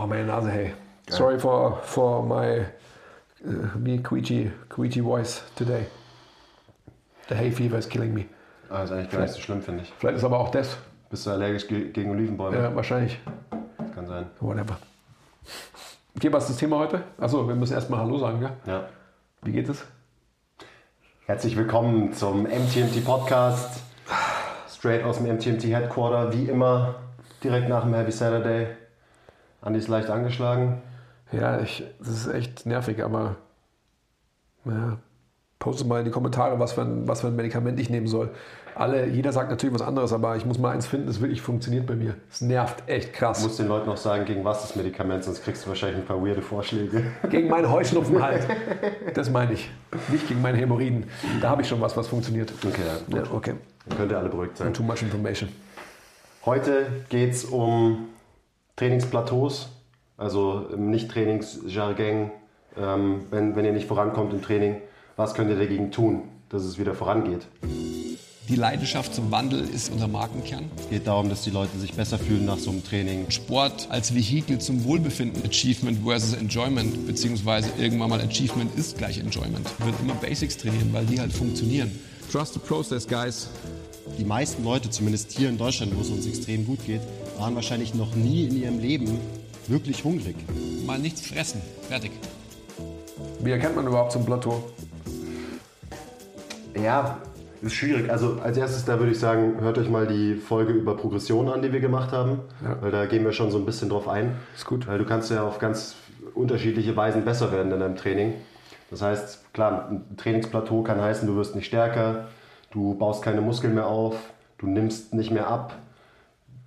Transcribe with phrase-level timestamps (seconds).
[0.00, 0.74] Oh, meine Nase, hey.
[1.08, 2.60] Sorry for, for my
[3.44, 5.86] uh, me queechy, queechy voice today.
[7.28, 8.26] The hay fever is killing me.
[8.70, 9.92] Ah, ist eigentlich gar nicht so schlimm, finde ich.
[9.98, 10.76] Vielleicht ist aber auch das.
[11.10, 12.56] Bist du allergisch ge gegen Olivenbäume?
[12.56, 13.18] Ja, wahrscheinlich.
[13.94, 14.26] Kann sein.
[14.38, 14.78] Whatever.
[16.16, 17.02] Okay, was ist das Thema heute?
[17.18, 18.52] Achso, wir müssen erstmal Hallo sagen, gell?
[18.66, 18.88] Ja.
[19.42, 19.84] Wie geht es?
[21.26, 23.80] Herzlich willkommen zum MTMT Podcast.
[24.70, 26.94] Straight aus dem MTMT Headquarter, wie immer,
[27.42, 28.68] direkt nach dem Happy Saturday.
[29.60, 30.82] Andi ist leicht angeschlagen.
[31.32, 33.36] Ja, ich, das ist echt nervig, aber
[34.64, 34.98] ja,
[35.58, 38.30] postet mal in die Kommentare, was für, ein, was für ein Medikament ich nehmen soll.
[38.74, 41.84] Alle, jeder sagt natürlich was anderes, aber ich muss mal eins finden, das wirklich funktioniert
[41.84, 42.14] bei mir.
[42.30, 43.40] Es nervt echt krass.
[43.40, 46.06] Du musst den Leuten noch sagen, gegen was das Medikament, sonst kriegst du wahrscheinlich ein
[46.06, 47.02] paar weirde Vorschläge.
[47.28, 48.46] Gegen meinen Heuschnupfen halt.
[49.14, 49.68] Das meine ich.
[50.10, 51.06] Nicht gegen meine Hämorrhoiden.
[51.40, 52.52] Da habe ich schon was, was funktioniert.
[52.64, 53.18] Okay, ja.
[53.18, 53.54] Ja, okay.
[53.88, 54.72] Dann könnt ihr alle beruhigt sein.
[54.72, 55.48] Too much information.
[56.44, 58.10] Heute geht es um
[58.78, 59.68] Trainingsplateaus,
[60.16, 62.30] also im Nicht-Trainingsjargon.
[62.76, 64.76] Ähm, wenn, wenn ihr nicht vorankommt im Training,
[65.16, 67.48] was könnt ihr dagegen tun, dass es wieder vorangeht?
[68.48, 70.70] Die Leidenschaft zum Wandel ist unser Markenkern.
[70.78, 73.30] Es geht darum, dass die Leute sich besser fühlen nach so einem Training.
[73.30, 75.42] Sport als Vehikel zum Wohlbefinden.
[75.44, 79.68] Achievement versus Enjoyment, beziehungsweise irgendwann mal Achievement ist gleich Enjoyment.
[79.78, 81.90] Wir wird immer Basics trainieren, weil die halt funktionieren.
[82.32, 83.48] Trust the process, guys.
[84.18, 87.02] Die meisten Leute, zumindest hier in Deutschland, wo es uns extrem gut geht,
[87.38, 89.18] waren wahrscheinlich noch nie in ihrem Leben
[89.66, 90.36] wirklich hungrig.
[90.86, 91.60] Mal nichts fressen.
[91.88, 92.10] Fertig.
[93.40, 94.62] Wie erkennt man überhaupt so ein Plateau?
[96.82, 97.18] Ja,
[97.62, 98.10] ist schwierig.
[98.10, 101.62] Also als erstes, da würde ich sagen, hört euch mal die Folge über Progression an,
[101.62, 102.76] die wir gemacht haben, Ja.
[102.80, 104.36] weil da gehen wir schon so ein bisschen drauf ein.
[104.56, 104.86] Ist gut.
[104.86, 105.96] Weil du kannst ja auf ganz
[106.34, 108.34] unterschiedliche Weisen besser werden in deinem Training.
[108.90, 112.28] Das heißt, klar, ein Trainingsplateau kann heißen, du wirst nicht stärker,
[112.70, 114.16] du baust keine Muskeln mehr auf,
[114.58, 115.74] du nimmst nicht mehr ab,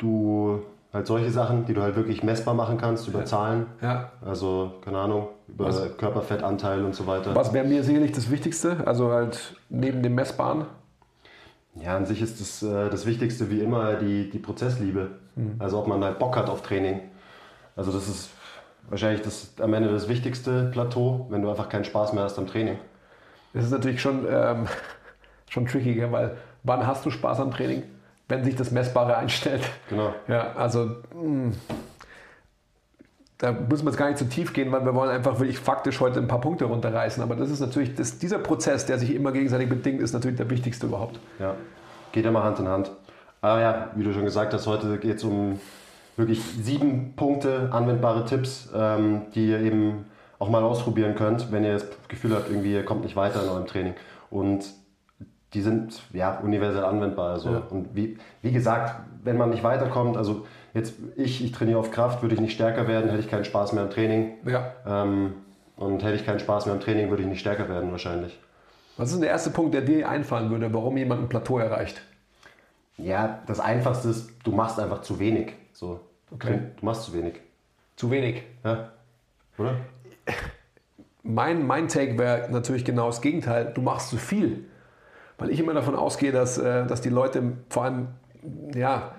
[0.02, 0.61] du
[0.94, 3.66] halt solche Sachen, die du halt wirklich messbar machen kannst über Zahlen.
[3.81, 4.11] Ja.
[4.25, 7.33] Also, keine Ahnung, über Was- Körperfettanteil und so weiter.
[7.35, 8.77] Was wäre mir sicherlich das Wichtigste?
[8.85, 10.66] Also halt neben dem Messbaren.
[11.76, 15.11] Ja, an sich ist das, äh, das Wichtigste wie immer die, die Prozessliebe.
[15.59, 16.99] Also ob man halt Bock hat auf Training.
[17.77, 18.30] Also das ist
[18.89, 22.47] wahrscheinlich das, am Ende das wichtigste Plateau, wenn du einfach keinen Spaß mehr hast am
[22.47, 22.77] Training.
[23.53, 24.67] Das ist natürlich schon, ähm,
[25.49, 26.11] schon tricky, gell?
[26.11, 27.83] weil wann hast du Spaß am Training?
[28.31, 29.61] Wenn sich das Messbare einstellt.
[29.89, 30.14] Genau.
[30.30, 31.52] Ja, also mh,
[33.37, 35.99] da müssen wir jetzt gar nicht zu tief gehen, weil wir wollen einfach wirklich faktisch
[35.99, 37.21] heute ein paar Punkte runterreißen.
[37.21, 40.49] Aber das ist natürlich, das, dieser Prozess, der sich immer gegenseitig bedingt, ist natürlich der
[40.49, 41.20] wichtigste überhaupt.
[41.39, 41.55] Ja,
[42.14, 42.91] geht immer Hand in Hand.
[43.41, 45.59] Aber ja, wie du schon gesagt hast, heute geht es um
[46.15, 50.05] wirklich sieben Punkte, anwendbare Tipps, ähm, die ihr eben
[50.39, 53.49] auch mal ausprobieren könnt, wenn ihr das Gefühl habt, irgendwie ihr kommt nicht weiter in
[53.49, 53.95] eurem Training.
[54.30, 54.64] Und
[55.54, 57.34] die sind ja universell anwendbar.
[57.34, 57.50] Also.
[57.52, 57.64] Ja.
[57.70, 62.22] Und wie, wie gesagt, wenn man nicht weiterkommt, also jetzt ich, ich trainiere auf Kraft,
[62.22, 64.34] würde ich nicht stärker werden, hätte ich keinen Spaß mehr im Training.
[64.45, 64.73] Ja.
[64.86, 65.34] Ähm,
[65.76, 68.39] und hätte ich keinen Spaß mehr im Training, würde ich nicht stärker werden wahrscheinlich.
[68.98, 72.02] Was ist denn der erste Punkt, der dir einfallen würde, warum jemand ein Plateau erreicht?
[72.98, 75.54] Ja, das Einfachste ist, du machst einfach zu wenig.
[75.73, 76.02] So.
[76.30, 76.60] Okay.
[76.80, 77.42] Du machst zu wenig.
[77.95, 78.44] Zu wenig.
[78.64, 78.92] Ja.
[79.58, 79.76] Oder?
[81.23, 83.72] Mein, mein Take wäre natürlich genau das Gegenteil.
[83.73, 84.66] Du machst zu viel.
[85.41, 88.09] Weil ich immer davon ausgehe, dass, äh, dass die Leute vor allem,
[88.75, 89.15] ja,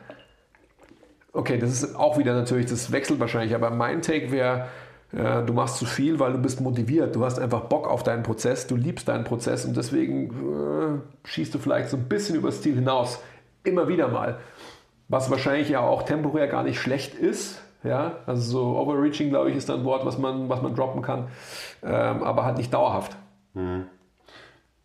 [1.32, 4.68] okay, das ist auch wieder natürlich, das wechselt wahrscheinlich, aber mein Take wäre,
[5.10, 7.16] äh, du machst zu viel, weil du bist motiviert.
[7.16, 11.52] Du hast einfach Bock auf deinen Prozess, du liebst deinen Prozess und deswegen äh, schießt
[11.52, 13.20] du vielleicht so ein bisschen über das Ziel hinaus.
[13.64, 14.38] Immer wieder mal.
[15.08, 17.60] Was wahrscheinlich ja auch temporär gar nicht schlecht ist.
[17.82, 21.30] Ja, also so Overreaching, glaube ich, ist ein Wort, was man, was man droppen kann,
[21.82, 23.16] ähm, aber halt nicht dauerhaft.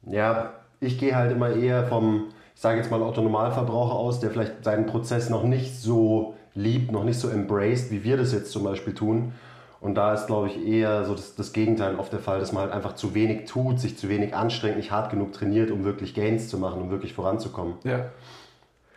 [0.01, 4.63] Ja, ich gehe halt immer eher vom, ich sage jetzt mal Autonomalverbraucher aus, der vielleicht
[4.63, 8.63] seinen Prozess noch nicht so liebt, noch nicht so embraced, wie wir das jetzt zum
[8.63, 9.33] Beispiel tun.
[9.79, 12.63] Und da ist, glaube ich, eher so das, das Gegenteil oft der Fall, dass man
[12.63, 16.15] halt einfach zu wenig tut, sich zu wenig anstrengt, nicht hart genug trainiert, um wirklich
[16.15, 17.75] Gains zu machen, um wirklich voranzukommen.
[17.83, 18.09] Ja.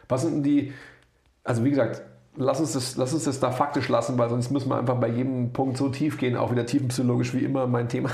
[0.08, 0.72] Was sind denn die,
[1.44, 2.02] also wie gesagt,
[2.36, 5.08] lass uns, das, lass uns das da faktisch lassen, weil sonst müssen wir einfach bei
[5.08, 8.10] jedem Punkt so tief gehen, auch wieder tiefenpsychologisch wie immer mein Thema.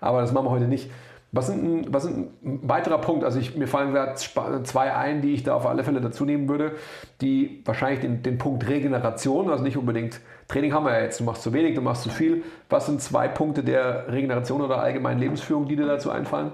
[0.00, 0.90] Aber das machen wir heute nicht.
[1.34, 3.24] Was sind, ein- was sind ein weiterer Punkt?
[3.24, 6.48] Also ich, mir fallen gerade zwei ein, die ich da auf alle Fälle dazu nehmen
[6.48, 6.72] würde,
[7.20, 11.24] die wahrscheinlich den, den Punkt Regeneration, also nicht unbedingt Training haben wir ja jetzt, du
[11.24, 12.44] machst zu wenig, du machst zu viel.
[12.68, 16.52] Was sind zwei Punkte der Regeneration oder allgemeinen Lebensführung, die dir dazu einfallen?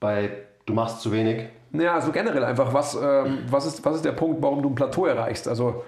[0.00, 0.30] Bei
[0.66, 4.12] du machst zu wenig, Ja, also generell einfach, was, ähm, was, ist, was ist der
[4.12, 5.46] Punkt, warum du ein Plateau erreichst?
[5.46, 5.84] Also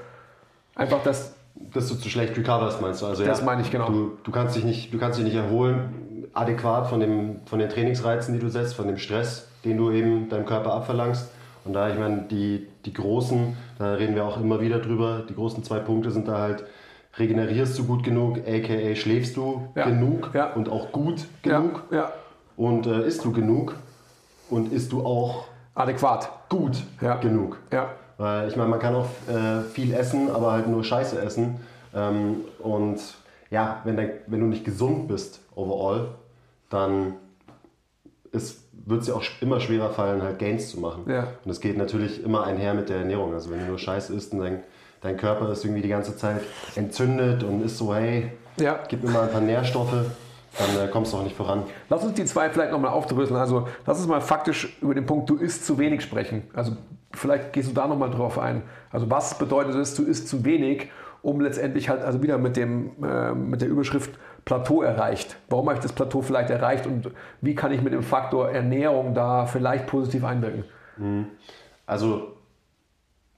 [0.75, 1.35] einfach das,
[1.75, 3.07] dass du zu schlecht recoverst, meinst du?
[3.07, 3.89] Also, Das meine ich, genau.
[3.89, 7.69] Du, du, kannst dich nicht, du kannst dich nicht erholen, adäquat von, dem, von den
[7.69, 11.29] Trainingsreizen, die du setzt, von dem Stress, den du eben deinem Körper abverlangst.
[11.65, 15.35] Und da, ich meine, die, die großen, da reden wir auch immer wieder drüber, die
[15.35, 16.65] großen zwei Punkte sind da halt
[17.19, 19.85] regenerierst du gut genug, aka schläfst du Ja.
[19.85, 20.53] genug Ja.
[20.55, 22.13] und auch gut genug Ja, ja.
[22.57, 23.75] und äh, isst du genug
[24.49, 26.31] und isst du auch Adäquat.
[26.49, 27.17] gut Ja.
[27.17, 27.59] genug.
[27.71, 27.91] Ja.
[28.23, 31.57] Weil ich meine, man kann auch äh, viel essen, aber halt nur Scheiße essen.
[31.93, 33.01] Ähm, und
[33.51, 36.07] ja, wenn, dein, wenn du nicht gesund bist overall,
[36.71, 37.15] dann
[38.31, 41.03] wird es dir auch immer schwerer fallen, halt Gains zu machen.
[41.09, 41.23] Ja.
[41.23, 43.35] Und das geht natürlich immer einher mit der Ernährung.
[43.35, 44.61] Also wenn du nur Scheiße isst und dein,
[45.01, 46.43] dein Körper ist irgendwie die ganze Zeit
[46.77, 48.79] entzündet und ist so, hey, Ja.
[48.87, 49.91] gib mir mal ein paar Nährstoffe,
[50.59, 51.65] dann äh, kommst du auch nicht voran.
[51.89, 53.41] Lass uns die zwei vielleicht nochmal aufdröseln.
[53.41, 56.45] Also lass uns mal faktisch über den Punkt, du isst zu wenig sprechen.
[56.55, 56.77] Also
[57.15, 58.63] vielleicht gehst du da nochmal drauf ein.
[58.91, 60.91] Also was bedeutet es, du isst zu wenig,
[61.23, 65.37] um letztendlich halt also wieder mit, dem, äh, mit der Überschrift Plateau erreicht.
[65.49, 67.11] Warum habe ich das Plateau vielleicht erreicht und
[67.41, 70.65] wie kann ich mit dem Faktor Ernährung da vielleicht positiv einwirken?
[71.87, 72.33] Also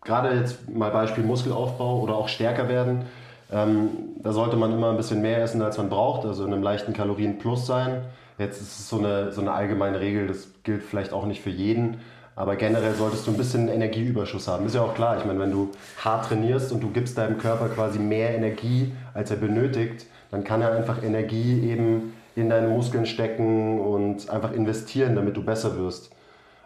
[0.03, 3.05] gerade jetzt mal Beispiel Muskelaufbau oder auch stärker werden,
[3.53, 3.91] ähm,
[4.23, 6.93] da sollte man immer ein bisschen mehr essen, als man braucht, also in einem leichten
[6.93, 8.03] Kalorienplus sein.
[8.39, 11.51] Jetzt ist es so eine, so eine allgemeine Regel, das gilt vielleicht auch nicht für
[11.51, 11.99] jeden,
[12.37, 14.67] aber generell solltest du ein bisschen Energieüberschuss haben.
[14.67, 15.71] Ist ja auch klar, ich meine, wenn du
[16.05, 20.61] hart trainierst und du gibst deinem Körper quasi mehr Energie, als er benötigt, dann kann
[20.63, 26.11] er einfach Energie eben in deine Muskeln stecken und einfach investieren, damit du besser wirst.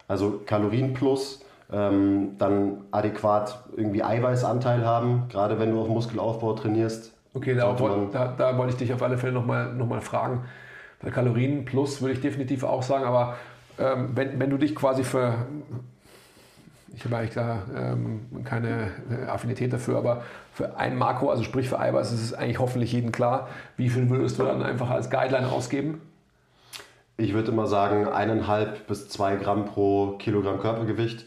[0.07, 7.13] Also Kalorienplus, ähm, dann adäquat irgendwie Eiweißanteil haben, gerade wenn du auf Muskelaufbau trainierst.
[7.35, 9.85] Okay, da, sollte woll- man- da, da wollte ich dich auf alle Fälle nochmal noch
[9.85, 10.45] mal fragen.
[10.99, 13.35] Bei Kalorien plus würde ich definitiv auch sagen, aber
[13.79, 15.45] ähm, wenn, wenn du dich quasi für,
[16.95, 20.23] ich habe eigentlich da ähm, keine äh, Affinität dafür, aber
[20.53, 23.47] für ein Makro, also sprich für Eiweiß, ist es eigentlich hoffentlich jedem klar.
[23.77, 26.01] Wie viel würdest du dann einfach als Guideline ausgeben?
[27.17, 31.25] Ich würde immer sagen, eineinhalb bis zwei Gramm pro Kilogramm Körpergewicht.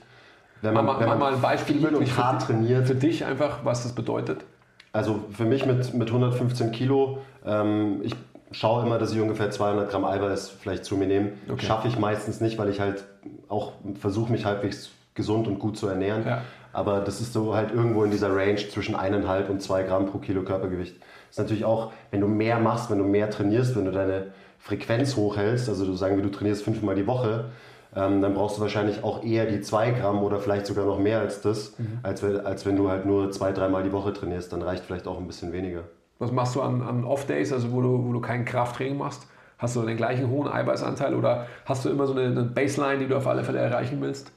[0.62, 3.64] Wenn Mach mal, mach mal ein Beispiel viel und für, hart trainiert, für dich einfach,
[3.64, 4.44] was das bedeutet.
[4.92, 8.14] Also für mich mit, mit 115 Kilo, ähm, ich
[8.52, 11.32] schaue immer, dass ich ungefähr 200 Gramm Eiweiß vielleicht zu mir nehme.
[11.50, 11.66] Okay.
[11.66, 13.04] Schaffe ich meistens nicht, weil ich halt
[13.48, 16.24] auch versuche, mich halbwegs gesund und gut zu ernähren.
[16.26, 16.42] Ja.
[16.72, 20.18] Aber das ist so halt irgendwo in dieser Range zwischen 1,5 und 2 Gramm pro
[20.18, 20.96] Kilo Körpergewicht.
[20.96, 24.28] Das ist natürlich auch, wenn du mehr machst, wenn du mehr trainierst, wenn du deine
[24.58, 27.46] Frequenz hochhältst, also du sagen wir, du trainierst fünfmal die Woche,
[27.94, 31.20] ähm, dann brauchst du wahrscheinlich auch eher die 2 Gramm oder vielleicht sogar noch mehr
[31.20, 34.50] als das, als, wenn- als wenn du halt nur zwei, dreimal die Woche trainierst.
[34.52, 35.82] Dann reicht vielleicht auch ein bisschen weniger.
[36.22, 39.26] Was machst du an, an Off-Days, also wo du, wo du kein Krafttraining machst?
[39.58, 43.08] Hast du den gleichen hohen Eiweißanteil oder hast du immer so eine, eine Baseline, die
[43.08, 44.30] du auf alle Fälle erreichen willst?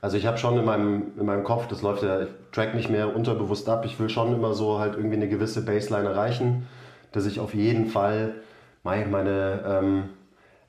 [0.00, 2.88] Also ich habe schon in meinem, in meinem Kopf, das läuft ja, ich track nicht
[2.88, 6.66] mehr unterbewusst ab, ich will schon immer so halt irgendwie eine gewisse Baseline erreichen,
[7.12, 8.36] dass ich auf jeden Fall
[8.82, 10.04] meine, meine ähm,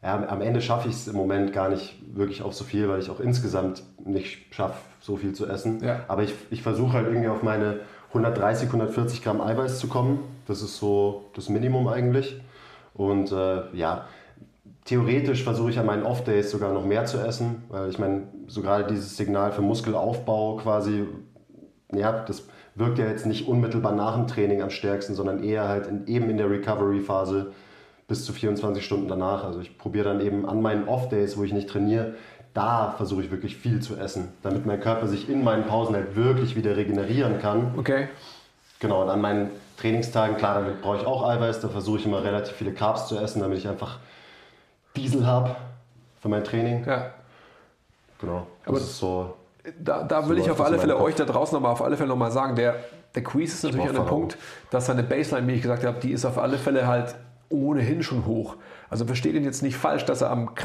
[0.03, 2.99] ja, am Ende schaffe ich es im Moment gar nicht wirklich auf so viel, weil
[2.99, 5.81] ich auch insgesamt nicht schaffe, so viel zu essen.
[5.81, 6.01] Ja.
[6.09, 7.79] Aber ich, ich versuche halt irgendwie auf meine
[8.09, 10.19] 130, 140 Gramm Eiweiß zu kommen.
[10.47, 12.39] Das ist so das Minimum eigentlich.
[12.93, 14.07] Und äh, ja,
[14.85, 18.61] theoretisch versuche ich an meinen Off-Days sogar noch mehr zu essen, weil ich meine, so
[18.61, 21.05] gerade dieses Signal für Muskelaufbau quasi,
[21.93, 25.87] ja, das wirkt ja jetzt nicht unmittelbar nach dem Training am stärksten, sondern eher halt
[25.87, 27.51] in, eben in der Recovery-Phase
[28.07, 29.43] bis zu 24 Stunden danach.
[29.43, 32.15] Also ich probiere dann eben an meinen Off-Days, wo ich nicht trainiere,
[32.57, 36.15] da versuche ich wirklich viel zu essen, damit mein Körper sich in meinen Pausen halt
[36.15, 37.75] wirklich wieder regenerieren kann.
[37.77, 38.07] Okay.
[38.79, 42.23] Genau, und an meinen Trainingstagen, klar, damit brauche ich auch Eiweiß, da versuche ich immer
[42.23, 43.99] relativ viele Carbs zu essen, damit ich einfach
[44.95, 45.55] Diesel habe
[46.19, 46.83] für mein Training.
[46.83, 47.11] Ja.
[48.19, 49.35] Genau, das Aber ist so.
[49.79, 51.03] Da, da So will ich auf alle Fälle Kopf.
[51.03, 52.75] euch da draußen aber auf alle Fälle nochmal sagen, der,
[53.13, 54.05] der Quiz ist natürlich an dem.
[54.05, 54.35] Punkt,
[54.71, 57.13] dass seine Baseline, wie ich gesagt habe, die ist auf alle Fälle halt
[57.49, 58.55] ohnehin schon hoch.
[58.89, 60.55] Also versteht ihn jetzt nicht falsch, dass er am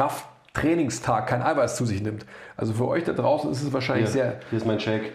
[0.55, 2.27] Krafttrainingstag kein Eiweiß zu sich nimmt.
[2.57, 4.59] Also für euch da draußen ist es wahrscheinlich Hier, sehr, hier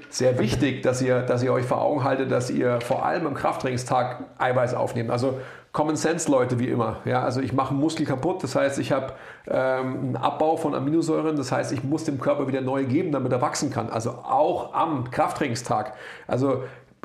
[0.10, 3.34] sehr wichtig, dass ihr, dass ihr euch vor Augen haltet, dass ihr vor allem am
[3.36, 5.12] Krafttrainingstag Eiweiß aufnehmt.
[5.12, 5.39] Also
[5.74, 6.98] Common Sense Leute wie immer.
[7.06, 9.13] Ja, also ich mache einen Muskel kaputt, das heißt, ich habe
[9.48, 13.32] ähm, einen Abbau von Aminosäuren, das heißt, ich muss dem Körper wieder neu geben, damit
[13.32, 13.89] er wachsen kann.
[13.89, 15.94] Also auch am Krafttrainingstag.
[16.25, 16.63] Also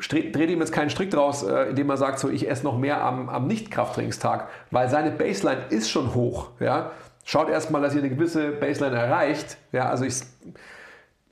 [0.08, 3.04] dreht ihm jetzt keinen Strick draus, äh, indem er sagt, so ich esse noch mehr
[3.04, 6.48] am, am Nicht-Krafttrainingstag, weil seine Baseline ist schon hoch.
[6.58, 6.92] Ja?
[7.24, 9.56] Schaut erstmal, dass ihr eine gewisse Baseline erreicht.
[9.70, 10.22] Ja, also ich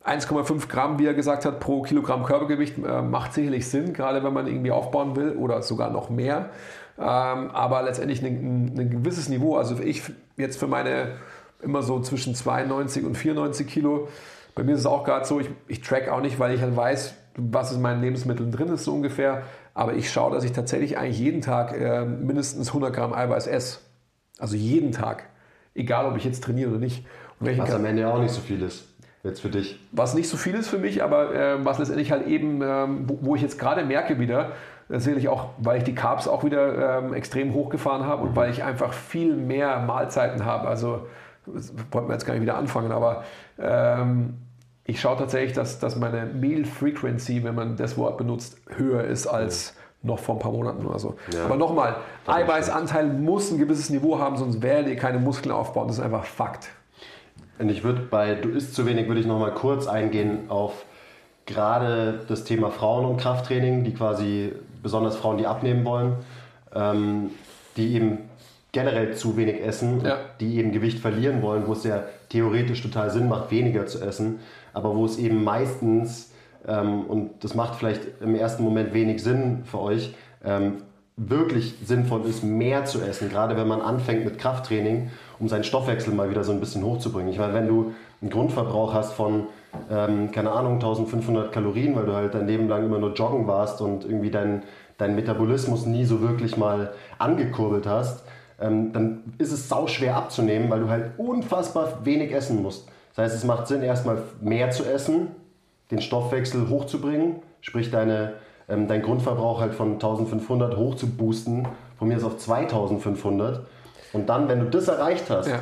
[0.05, 4.33] 1,5 Gramm, wie er gesagt hat, pro Kilogramm Körpergewicht äh, macht sicherlich Sinn, gerade wenn
[4.33, 6.51] man irgendwie aufbauen will oder sogar noch mehr.
[6.99, 10.03] Ähm, aber letztendlich ein, ein, gewisses Niveau, also ich
[10.37, 11.17] jetzt für meine
[11.63, 14.09] immer so zwischen 92 und 94 Kilo,
[14.55, 16.77] bei mir ist es auch gerade so, ich, ich track auch nicht, weil ich halt
[16.77, 19.43] weiß, was in meinen Lebensmitteln drin ist so ungefähr.
[19.75, 23.79] Aber ich schaue, dass ich tatsächlich eigentlich jeden Tag äh, mindestens 100 Gramm Eiweiß esse.
[24.39, 25.30] Also jeden Tag.
[25.81, 27.05] Egal, ob ich jetzt trainiere oder nicht.
[27.41, 28.87] Was am Ende auch nicht so viel ist.
[29.23, 29.79] Jetzt für dich.
[29.93, 33.19] was nicht so viel ist für mich, aber äh, was letztendlich halt eben, ähm, wo,
[33.21, 34.53] wo ich jetzt gerade merke wieder,
[34.99, 38.65] Sicherlich auch, weil ich die Carbs auch wieder ähm, extrem hochgefahren habe und weil ich
[38.65, 40.67] einfach viel mehr Mahlzeiten habe.
[40.67, 41.07] Also,
[41.47, 43.23] das wollten wir jetzt gar nicht wieder anfangen, aber
[43.61, 44.35] ähm,
[44.85, 49.29] ich schaue tatsächlich, dass, dass meine Meal Frequency, wenn man das Wort benutzt, höher ist
[49.29, 51.17] als noch vor ein paar Monaten oder so.
[51.35, 51.45] Ja.
[51.45, 55.89] Aber nochmal, Eiweißanteil muss ein gewisses Niveau haben, sonst werdet ihr keine Muskeln aufbauen.
[55.89, 56.71] Das ist einfach Fakt.
[57.59, 60.87] Und ich würde bei Du isst zu wenig, würde ich nochmal kurz eingehen auf
[61.45, 64.53] gerade das Thema Frauen und Krafttraining, die quasi,
[64.83, 66.15] besonders Frauen, die abnehmen wollen,
[66.75, 67.31] ähm,
[67.77, 68.19] die eben
[68.73, 70.17] generell zu wenig essen, ja.
[70.39, 74.39] die eben Gewicht verlieren wollen, wo es ja theoretisch total Sinn macht, weniger zu essen,
[74.73, 76.30] aber wo es eben meistens,
[76.67, 80.15] ähm, und das macht vielleicht im ersten Moment wenig Sinn für euch,
[80.45, 80.83] ähm,
[81.17, 86.15] wirklich sinnvoll ist, mehr zu essen, gerade wenn man anfängt mit Krafttraining, um seinen Stoffwechsel
[86.15, 87.31] mal wieder so ein bisschen hochzubringen.
[87.31, 89.47] Ich meine, wenn du einen Grundverbrauch hast von,
[89.91, 93.83] ähm, keine Ahnung, 1500 Kalorien, weil du halt dein Leben lang immer nur joggen warst
[93.83, 94.63] und irgendwie deinen
[95.01, 98.23] dein Metabolismus nie so wirklich mal angekurbelt hast,
[98.61, 102.87] ähm, dann ist es sau schwer abzunehmen, weil du halt unfassbar wenig essen musst.
[103.15, 105.29] Das heißt, es macht Sinn, erstmal mehr zu essen,
[105.91, 108.35] den Stoffwechsel hochzubringen, sprich deine,
[108.69, 111.67] ähm, dein Grundverbrauch halt von 1500 hoch zu boosten,
[111.99, 113.67] von mir aus auf 2500.
[114.13, 115.61] Und dann, wenn du das erreicht hast, ja.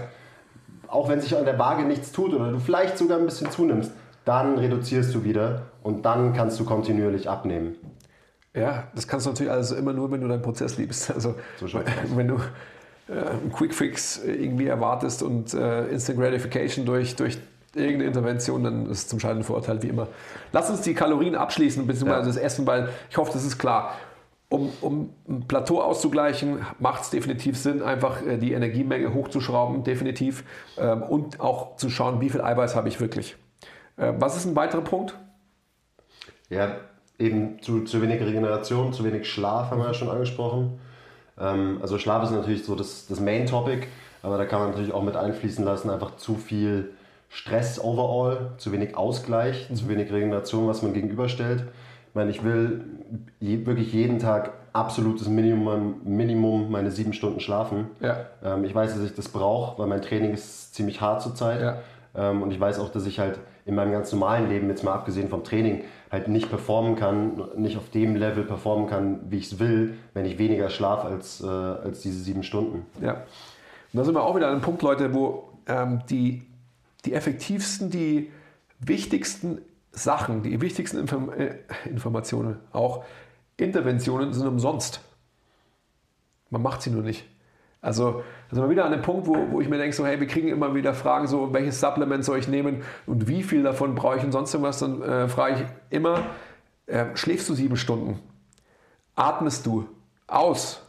[0.87, 3.93] auch wenn sich an der Waage nichts tut oder du vielleicht sogar ein bisschen zunimmst,
[4.25, 7.77] dann reduzierst du wieder und dann kannst du kontinuierlich abnehmen.
[8.55, 11.11] Ja, das kannst du natürlich also immer nur, wenn du deinen Prozess liebst.
[11.11, 11.67] Also so
[12.15, 12.37] wenn du
[13.09, 17.39] äh, einen Quickfix irgendwie erwartest und äh, Instant Gratification durch, durch
[17.75, 20.09] irgendeine Intervention, dann ist es zum scheidenden Vorurteil wie immer.
[20.53, 22.27] Lass uns die Kalorien abschließen, beziehungsweise ja.
[22.27, 23.95] das Essen, weil ich hoffe, das ist klar.
[24.51, 30.43] Um, um ein Plateau auszugleichen, macht es definitiv Sinn, einfach äh, die Energiemenge hochzuschrauben, definitiv.
[30.79, 33.37] Ähm, und auch zu schauen, wie viel Eiweiß habe ich wirklich.
[33.99, 35.19] Äh, was ist ein weiterer Punkt?
[36.49, 36.77] Ja,
[37.19, 40.79] eben zu, zu wenig Regeneration, zu wenig Schlaf haben wir ja schon angesprochen.
[41.39, 43.87] Ähm, also Schlaf ist natürlich so das, das Main Topic,
[44.23, 46.95] aber da kann man natürlich auch mit einfließen lassen, einfach zu viel
[47.29, 49.75] Stress overall, zu wenig Ausgleich, mhm.
[49.77, 51.65] zu wenig Regeneration, was man gegenüberstellt.
[52.09, 52.85] Ich meine, ich will
[53.39, 57.89] je, wirklich jeden Tag absolutes Minimum, Minimum meine sieben Stunden schlafen.
[58.01, 58.27] Ja.
[58.43, 61.61] Ähm, ich weiß, dass ich das brauche, weil mein Training ist ziemlich hart zurzeit.
[61.61, 61.79] Ja.
[62.17, 64.95] Ähm, und ich weiß auch, dass ich halt in meinem ganz normalen Leben, jetzt mal
[64.95, 69.53] abgesehen vom Training, halt nicht performen kann, nicht auf dem Level performen kann, wie ich
[69.53, 72.87] es will, wenn ich weniger schlafe als, äh, als diese sieben Stunden.
[73.03, 73.13] Ja.
[73.13, 76.47] Und da sind wir auch wieder an einem Punkt, Leute, wo ähm, die,
[77.05, 78.31] die effektivsten, die
[78.81, 79.61] wichtigsten
[79.93, 83.05] Sachen, die wichtigsten Inform äh, Informationen, auch
[83.57, 85.01] Interventionen sind umsonst.
[86.51, 87.27] Man macht sie nur nicht.
[87.81, 90.19] Also da sind wir wieder an dem Punkt, wo, wo ich mir denke, so, hey,
[90.19, 93.95] wir kriegen immer wieder Fragen, so, welches Supplement soll ich nehmen und wie viel davon
[93.95, 94.81] brauche ich und sonst irgendwas.
[94.81, 96.27] Dann äh, frage ich immer,
[96.87, 98.19] äh, schläfst du sieben Stunden?
[99.15, 99.89] Atmest du
[100.27, 100.83] aus?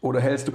[0.00, 0.52] Oder hältst du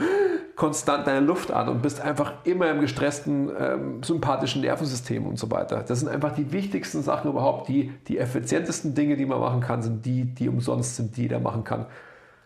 [0.58, 5.50] konstant deine Luft an und bist einfach immer im gestressten, ähm, sympathischen Nervensystem und so
[5.52, 5.86] weiter.
[5.88, 7.70] Das sind einfach die wichtigsten Sachen überhaupt.
[7.70, 11.40] Die, die effizientesten Dinge, die man machen kann, sind die, die umsonst sind, die jeder
[11.40, 11.86] machen kann.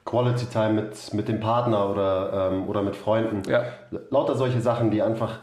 [0.04, 3.50] Quality Time mit, mit dem Partner oder, ähm, oder mit Freunden.
[3.50, 3.64] Ja.
[4.10, 5.40] Lauter solche Sachen, die einfach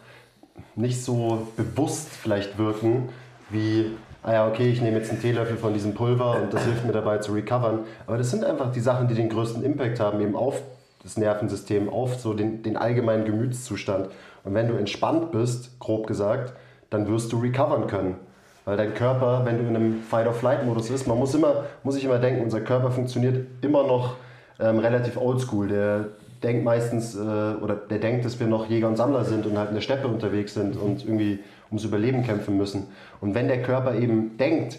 [0.77, 3.09] nicht so bewusst vielleicht wirken,
[3.49, 6.85] wie, ah ja, okay, ich nehme jetzt einen Teelöffel von diesem Pulver und das hilft
[6.85, 7.81] mir dabei zu recovern.
[8.07, 10.61] Aber das sind einfach die Sachen, die den größten Impact haben, eben auf
[11.09, 14.09] das Nervensystem, auf so den, den allgemeinen Gemütszustand.
[14.45, 16.53] Und wenn du entspannt bist, grob gesagt,
[16.91, 18.17] dann wirst du recovern können.
[18.67, 22.19] Weil dein Körper, wenn du in einem Fight-or-Flight-Modus bist, man muss immer, muss ich immer
[22.19, 24.17] denken, unser Körper funktioniert immer noch
[24.61, 25.69] ähm, relativ oldschool.
[25.69, 26.09] Der
[26.43, 29.71] denkt meistens, äh, oder der denkt, dass wir noch Jäger und Sammler sind und halt
[29.71, 31.39] in der Steppe unterwegs sind und irgendwie
[31.71, 32.89] ums Überleben kämpfen müssen.
[33.23, 34.79] Und wenn der Körper eben denkt,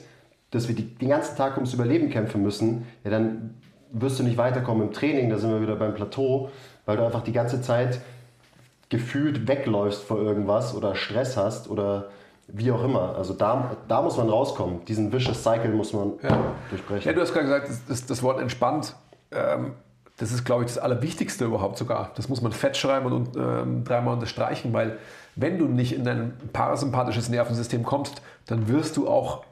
[0.51, 3.55] dass wir die, den ganzen Tag ums Überleben kämpfen müssen, ja, dann
[3.91, 6.49] wirst du nicht weiterkommen im Training, da sind wir wieder beim Plateau,
[6.85, 8.01] weil du einfach die ganze Zeit
[8.89, 12.09] gefühlt wegläufst vor irgendwas oder Stress hast oder
[12.47, 13.15] wie auch immer.
[13.15, 14.83] Also da, da muss man rauskommen.
[14.85, 16.39] Diesen vicious Cycle muss man ja.
[16.69, 17.07] durchbrechen.
[17.07, 18.95] Ja, du hast gerade gesagt, das, das Wort entspannt
[19.31, 19.73] ähm,
[20.17, 22.11] das ist, glaube ich, das Allerwichtigste überhaupt sogar.
[22.15, 24.97] Das muss man fett schreiben und ähm, dreimal unterstreichen, weil
[25.35, 29.45] wenn du nicht in dein parasympathisches Nervensystem kommst, dann wirst du auch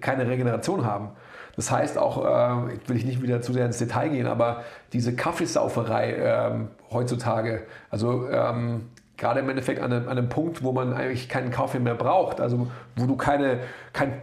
[0.00, 1.10] keine Regeneration haben.
[1.58, 4.62] Das heißt auch, äh, will ich nicht wieder zu sehr ins Detail gehen, aber
[4.92, 6.52] diese Kaffeesauferei äh,
[6.92, 11.50] heutzutage, also ähm, gerade im Endeffekt an einem, an einem, Punkt, wo man eigentlich keinen
[11.50, 13.58] Kaffee mehr braucht, also wo du keine,
[13.92, 14.22] kein,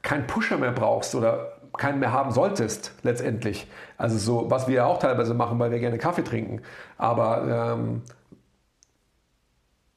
[0.00, 3.70] kein Pusher mehr brauchst oder keinen mehr haben solltest, letztendlich.
[3.98, 6.62] Also so, was wir auch teilweise machen, weil wir gerne Kaffee trinken.
[6.96, 8.00] Aber ähm,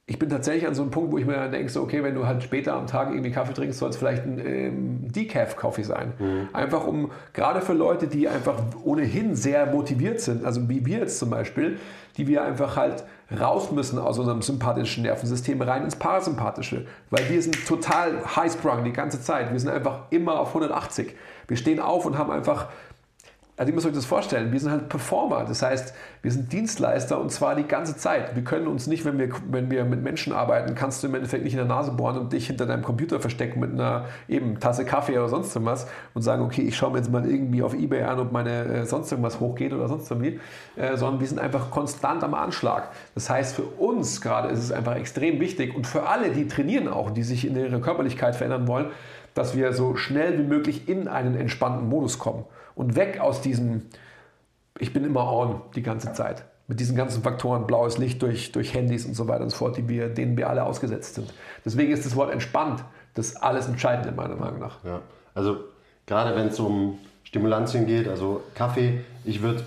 [0.07, 2.13] ich bin tatsächlich an so einem Punkt, wo ich mir dann denke, so, okay, wenn
[2.13, 6.13] du halt später am Tag irgendwie Kaffee trinkst, soll es vielleicht ein ähm, Decaf-Coffee sein.
[6.19, 6.49] Mhm.
[6.53, 11.17] Einfach um, gerade für Leute, die einfach ohnehin sehr motiviert sind, also wie wir jetzt
[11.17, 11.79] zum Beispiel,
[12.17, 13.03] die wir einfach halt
[13.39, 18.93] raus müssen aus unserem sympathischen Nervensystem rein ins Parasympathische, weil wir sind total high-sprung die
[18.93, 19.51] ganze Zeit.
[19.51, 21.15] Wir sind einfach immer auf 180.
[21.47, 22.67] Wir stehen auf und haben einfach
[23.57, 25.45] also ihr müsst euch das vorstellen, wir sind halt Performer.
[25.45, 28.35] Das heißt, wir sind Dienstleister und zwar die ganze Zeit.
[28.35, 31.45] Wir können uns nicht, wenn wir, wenn wir mit Menschen arbeiten, kannst du im Endeffekt
[31.45, 34.83] nicht in der Nase bohren und dich hinter deinem Computer verstecken mit einer eben Tasse
[34.83, 38.03] Kaffee oder sonst irgendwas und sagen, okay, ich schaue mir jetzt mal irgendwie auf Ebay
[38.03, 40.41] an, ob meine äh, sonst irgendwas hochgeht oder sonst irgendwie,
[40.75, 42.89] äh, sondern wir sind einfach konstant am Anschlag.
[43.13, 46.89] Das heißt, für uns gerade ist es einfach extrem wichtig und für alle, die trainieren
[46.89, 48.87] auch, die sich in ihrer Körperlichkeit verändern wollen,
[49.33, 52.43] dass wir so schnell wie möglich in einen entspannten Modus kommen
[52.75, 53.83] und weg aus diesem,
[54.77, 56.45] ich bin immer on die ganze Zeit.
[56.67, 59.77] Mit diesen ganzen Faktoren, blaues Licht durch, durch Handys und so weiter und so fort,
[59.77, 61.31] die wir, denen wir alle ausgesetzt sind.
[61.63, 62.83] Deswegen ist das Wort entspannt
[63.15, 64.83] das alles Entscheidende meiner Meinung nach.
[64.83, 65.01] Ja,
[65.33, 65.57] also
[66.05, 69.63] gerade wenn es um Stimulantien geht, also Kaffee, ich würde,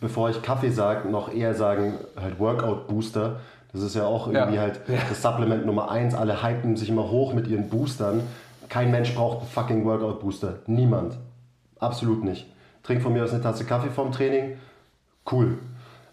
[0.00, 3.40] bevor ich Kaffee sage, noch eher sagen, halt Workout Booster.
[3.72, 4.62] Das ist ja auch irgendwie ja.
[4.62, 6.14] halt das Supplement Nummer eins.
[6.14, 8.22] Alle hypen sich immer hoch mit ihren Boostern.
[8.68, 10.58] Kein Mensch braucht einen fucking Workout Booster.
[10.66, 11.16] Niemand.
[11.80, 12.46] Absolut nicht.
[12.82, 14.58] Trink von mir aus eine Tasse Kaffee vorm Training.
[15.30, 15.58] Cool.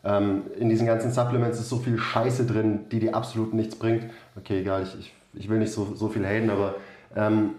[0.04, 4.06] Ähm, in diesen ganzen Supplements ist so viel Scheiße drin, die dir absolut nichts bringt.
[4.38, 6.76] Okay, egal, ich, ich, ich will nicht so, so viel haten, aber
[7.16, 7.52] ähm,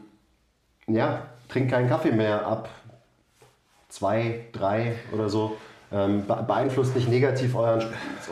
[0.87, 2.69] ja, trink keinen Kaffee mehr ab
[3.89, 5.57] zwei, drei oder so.
[5.91, 7.83] Ähm, beeinflusst nicht negativ euren,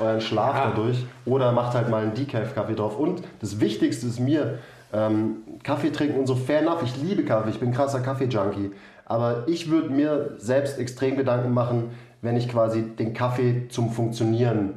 [0.01, 0.69] euren Schlaf ja.
[0.69, 2.99] dadurch oder macht halt mal einen Decaf-Kaffee drauf.
[2.99, 4.59] Und das Wichtigste ist mir,
[4.93, 6.83] ähm, Kaffee trinken und so fair enough.
[6.83, 8.73] Ich liebe Kaffee, ich bin krasser Kaffee-Junkie.
[9.07, 11.91] Aber ich würde mir selbst extrem Gedanken machen,
[12.23, 14.75] wenn ich quasi den Kaffee zum Funktionieren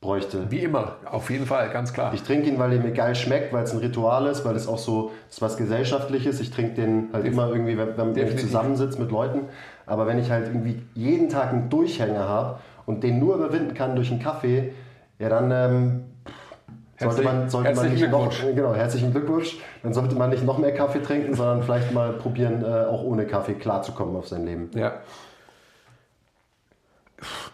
[0.00, 0.50] bräuchte.
[0.50, 2.12] Wie immer, auf jeden Fall, ganz klar.
[2.12, 4.66] Ich trinke ihn, weil er mir geil schmeckt, weil es ein Ritual ist, weil es
[4.66, 6.40] auch so ist was Gesellschaftliches.
[6.40, 9.42] Ich trinke den halt Def immer irgendwie, wenn, wenn ich zusammensitze mit Leuten.
[9.86, 13.94] Aber wenn ich halt irgendwie jeden Tag einen Durchhänger habe und den nur überwinden kann
[13.94, 14.72] durch einen Kaffee,
[15.20, 16.04] ja dann ähm,
[17.02, 19.58] sollte man, sollte man nicht noch, genau, herzlichen Glückwunsch.
[19.82, 23.26] Dann sollte man nicht noch mehr Kaffee trinken, sondern vielleicht mal probieren, äh, auch ohne
[23.26, 24.70] Kaffee klarzukommen auf sein Leben.
[24.74, 24.94] Ja.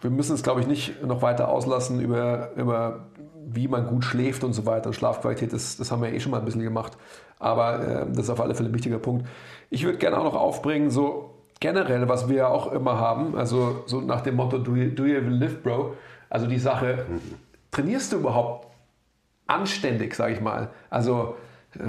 [0.01, 3.07] Wir müssen es, glaube ich, nicht noch weiter auslassen über, über
[3.51, 4.87] wie man gut schläft und so weiter.
[4.87, 6.97] Und Schlafqualität, das, das haben wir eh schon mal ein bisschen gemacht.
[7.39, 9.27] Aber äh, das ist auf alle Fälle ein wichtiger Punkt.
[9.69, 14.01] Ich würde gerne auch noch aufbringen, so generell, was wir auch immer haben, also so
[14.01, 15.95] nach dem Motto, do you, do you live, bro?
[16.29, 17.05] Also die Sache,
[17.71, 18.67] trainierst du überhaupt
[19.49, 20.69] anständig, sage ich mal.
[20.89, 21.35] Also,
[21.75, 21.81] äh,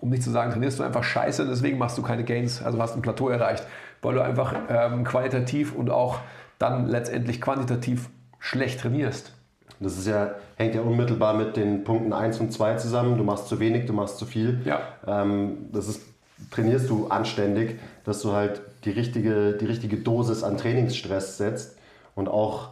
[0.00, 2.96] um nicht zu sagen, trainierst du einfach scheiße, deswegen machst du keine Gains, also hast
[2.96, 3.64] ein Plateau erreicht,
[4.02, 6.20] weil du einfach ähm, qualitativ und auch
[6.58, 9.32] dann letztendlich quantitativ schlecht trainierst.
[9.78, 13.16] Das ist ja, hängt ja unmittelbar mit den Punkten 1 und 2 zusammen.
[13.16, 14.60] Du machst zu wenig, du machst zu viel.
[14.64, 14.80] Ja.
[15.06, 16.02] Ähm, das ist,
[16.50, 21.78] trainierst du anständig, dass du halt die richtige, die richtige Dosis an Trainingsstress setzt
[22.14, 22.70] und auch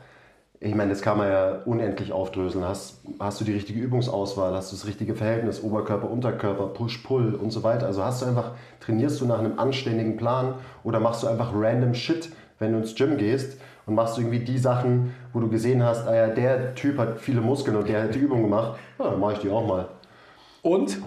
[0.61, 2.65] ich meine, das kann man ja unendlich aufdröseln.
[2.65, 7.35] Hast, hast du die richtige Übungsauswahl, hast du das richtige Verhältnis, Oberkörper, Unterkörper, Push, Pull
[7.35, 7.87] und so weiter.
[7.87, 11.95] Also hast du einfach, trainierst du nach einem anständigen Plan oder machst du einfach random
[11.95, 15.85] Shit, wenn du ins Gym gehst und machst du irgendwie die Sachen, wo du gesehen
[15.85, 19.11] hast, ah ja, der Typ hat viele Muskeln und der hat die Übung gemacht, ja,
[19.11, 19.89] dann mache ich die auch mal.
[20.63, 20.99] Und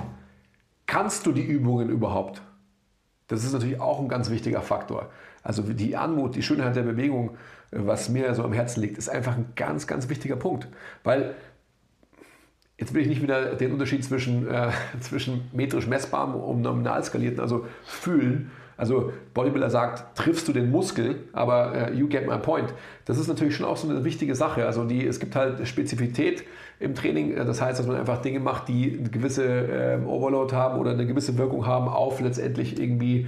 [0.86, 2.42] kannst du die Übungen überhaupt?
[3.28, 5.10] Das ist natürlich auch ein ganz wichtiger Faktor.
[5.44, 7.32] Also die Anmut, die Schönheit der Bewegung
[7.72, 10.68] was mir so am Herzen liegt, ist einfach ein ganz, ganz wichtiger Punkt.
[11.04, 11.36] Weil
[12.78, 17.40] Jetzt will ich nicht wieder den Unterschied zwischen, äh, zwischen metrisch messbarem und nominal skalierten,
[17.40, 18.50] also fühlen.
[18.76, 22.74] Also Bodybuilder sagt, triffst du den Muskel, aber äh, you get my point.
[23.06, 24.66] Das ist natürlich schon auch so eine wichtige Sache.
[24.66, 26.44] Also die, es gibt halt Spezifität
[26.80, 27.36] im Training.
[27.36, 31.06] Das heißt, dass man einfach Dinge macht, die eine gewisse äh, Overload haben oder eine
[31.06, 33.28] gewisse Wirkung haben auf letztendlich irgendwie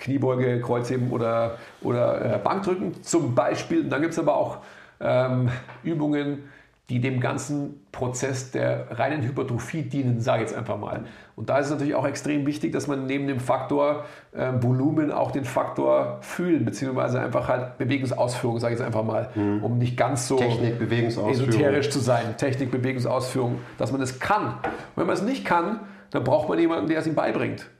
[0.00, 3.82] Kniebeuge, Kreuzheben oder, oder äh, Bankdrücken zum Beispiel.
[3.82, 4.58] Und dann gibt es aber auch
[5.00, 5.48] ähm,
[5.82, 6.44] Übungen,
[6.90, 11.04] die dem ganzen Prozess der reinen Hypertrophie dienen, sage ich jetzt einfach mal.
[11.36, 15.12] Und da ist es natürlich auch extrem wichtig, dass man neben dem Faktor äh, Volumen
[15.12, 19.62] auch den Faktor fühlen, beziehungsweise einfach halt Bewegungsausführung, sage ich jetzt einfach mal, mhm.
[19.62, 22.36] um nicht ganz so Technik, esoterisch zu sein.
[22.36, 24.46] Technik, Bewegungsausführung, dass man es kann.
[24.46, 27.70] Und wenn man es nicht kann, dann braucht man jemanden, der es ihm beibringt.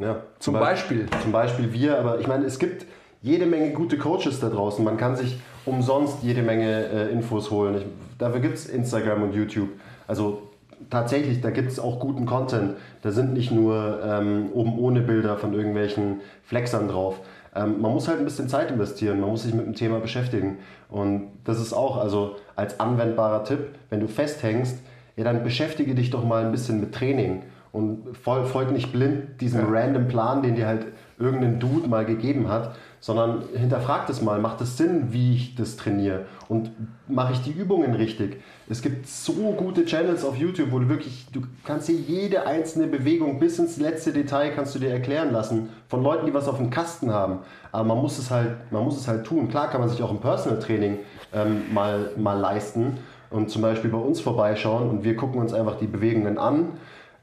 [0.00, 1.06] Ja, zum, zum Beispiel.
[1.22, 2.86] Zum Beispiel wir, aber ich meine, es gibt
[3.22, 4.82] jede Menge gute Coaches da draußen.
[4.82, 7.76] Man kann sich umsonst jede Menge äh, Infos holen.
[7.76, 7.86] Ich,
[8.18, 9.68] dafür gibt es Instagram und YouTube.
[10.06, 10.48] Also
[10.88, 12.76] tatsächlich, da gibt es auch guten Content.
[13.02, 17.20] Da sind nicht nur ähm, oben ohne Bilder von irgendwelchen Flexern drauf.
[17.54, 20.58] Ähm, man muss halt ein bisschen Zeit investieren, man muss sich mit dem Thema beschäftigen.
[20.88, 24.78] Und das ist auch, also als anwendbarer Tipp, wenn du festhängst,
[25.16, 29.60] ja, dann beschäftige dich doch mal ein bisschen mit Training und folg nicht blind diesem
[29.60, 29.66] ja.
[29.68, 30.86] random Plan, den dir halt
[31.18, 35.76] irgendein Dude mal gegeben hat, sondern hinterfragt es mal, macht es Sinn, wie ich das
[35.76, 36.70] trainiere und
[37.08, 38.42] mache ich die Übungen richtig.
[38.68, 42.86] Es gibt so gute Channels auf YouTube, wo du wirklich, du kannst dir jede einzelne
[42.86, 46.56] Bewegung bis ins letzte Detail kannst du dir erklären lassen von Leuten, die was auf
[46.56, 47.40] dem Kasten haben.
[47.70, 49.48] Aber man muss es halt, man muss es halt tun.
[49.48, 50.98] Klar kann man sich auch im Personal Training
[51.32, 52.98] ähm, mal, mal leisten
[53.30, 56.70] und zum Beispiel bei uns vorbeischauen und wir gucken uns einfach die Bewegungen an.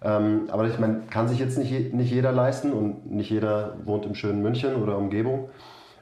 [0.01, 4.05] Ähm, aber ich meine, kann sich jetzt nicht, nicht jeder leisten und nicht jeder wohnt
[4.05, 5.49] im schönen München oder Umgebung.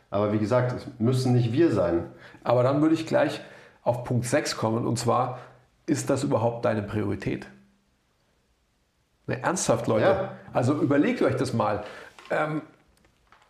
[0.10, 2.06] Aber wie gesagt, es müssen nicht wir sein.
[2.44, 3.42] Aber dann würde ich gleich
[3.84, 5.40] auf Punkt 6 kommen und zwar,
[5.86, 7.48] ist das überhaupt deine Priorität?
[9.28, 10.06] Ne, ernsthaft, Leute.
[10.06, 10.32] Ja.
[10.54, 11.84] Also überlegt euch das mal.
[12.30, 12.62] Ähm,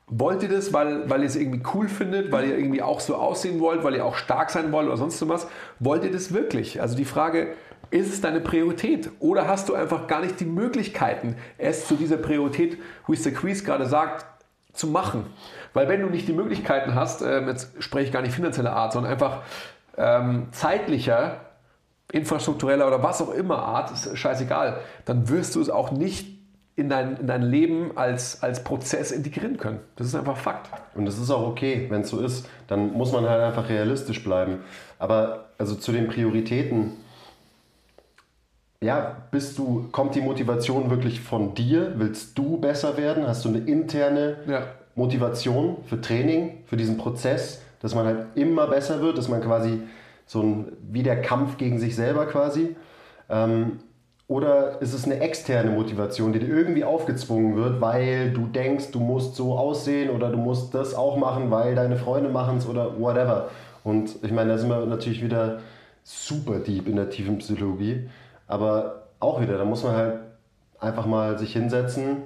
[0.08, 3.15] wollt ihr das, weil, weil ihr es irgendwie cool findet, weil ihr irgendwie auch so
[3.15, 5.47] aussehen wollt, weil ihr auch stark sein wollt oder sonst was?
[5.79, 6.81] Wollt ihr das wirklich?
[6.81, 7.53] Also die Frage,
[7.91, 9.10] ist es deine Priorität?
[9.19, 13.34] Oder hast du einfach gar nicht die Möglichkeiten, es zu dieser Priorität, wie es der
[13.34, 14.26] Quiz gerade sagt,
[14.76, 15.26] zu machen.
[15.74, 18.93] Weil wenn du nicht die Möglichkeiten hast, ähm, jetzt spreche ich gar nicht finanzieller Art,
[18.93, 19.41] sondern einfach
[19.98, 21.41] ähm, zeitlicher,
[22.12, 26.36] infrastruktureller oder was auch immer Art, ist scheißegal, dann wirst du es auch nicht
[26.76, 29.80] in dein, in dein Leben als, als Prozess integrieren können.
[29.95, 30.69] Das ist einfach Fakt.
[30.93, 32.48] Und das ist auch okay, wenn es so ist.
[32.67, 34.60] Dann muss man halt einfach realistisch bleiben.
[35.00, 36.91] Aber also zu den Prioritäten,
[38.81, 41.93] ja, bist du, kommt die Motivation wirklich von dir?
[41.95, 43.27] Willst du besser werden?
[43.27, 44.63] Hast du eine interne ja.
[44.95, 49.81] Motivation für Training, für diesen Prozess, dass man halt immer besser wird, dass man quasi
[50.25, 52.75] so ein, wie der Kampf gegen sich selber quasi?
[53.29, 53.79] Ähm,
[54.27, 58.99] oder ist es eine externe Motivation, die dir irgendwie aufgezwungen wird, weil du denkst, du
[58.99, 62.99] musst so aussehen oder du musst das auch machen, weil deine Freunde machen es oder
[62.99, 63.49] whatever.
[63.83, 65.59] Und ich meine, da sind wir natürlich wieder
[66.03, 68.09] super deep in der tiefen Psychologie.
[68.47, 70.19] Aber auch wieder, da muss man halt
[70.79, 72.17] einfach mal sich hinsetzen,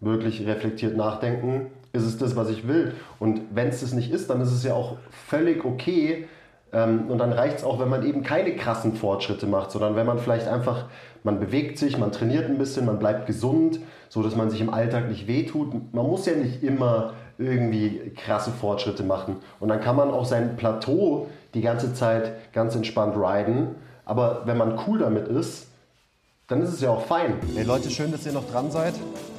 [0.00, 2.94] wirklich reflektiert nachdenken, ist es das, was ich will?
[3.18, 6.26] Und wenn es das nicht ist, dann ist es ja auch völlig okay.
[6.72, 10.06] Ähm, und dann reicht es auch, wenn man eben keine krassen Fortschritte macht, sondern wenn
[10.06, 10.86] man vielleicht einfach,
[11.22, 14.72] man bewegt sich, man trainiert ein bisschen, man bleibt gesund, so dass man sich im
[14.72, 15.74] Alltag nicht wehtut.
[15.92, 19.36] Man muss ja nicht immer irgendwie krasse Fortschritte machen.
[19.60, 24.56] Und dann kann man auch sein Plateau die ganze Zeit ganz entspannt riden aber wenn
[24.56, 25.66] man cool damit ist,
[26.48, 27.36] dann ist es ja auch fein.
[27.54, 28.94] Hey Leute, schön, dass ihr noch dran seid.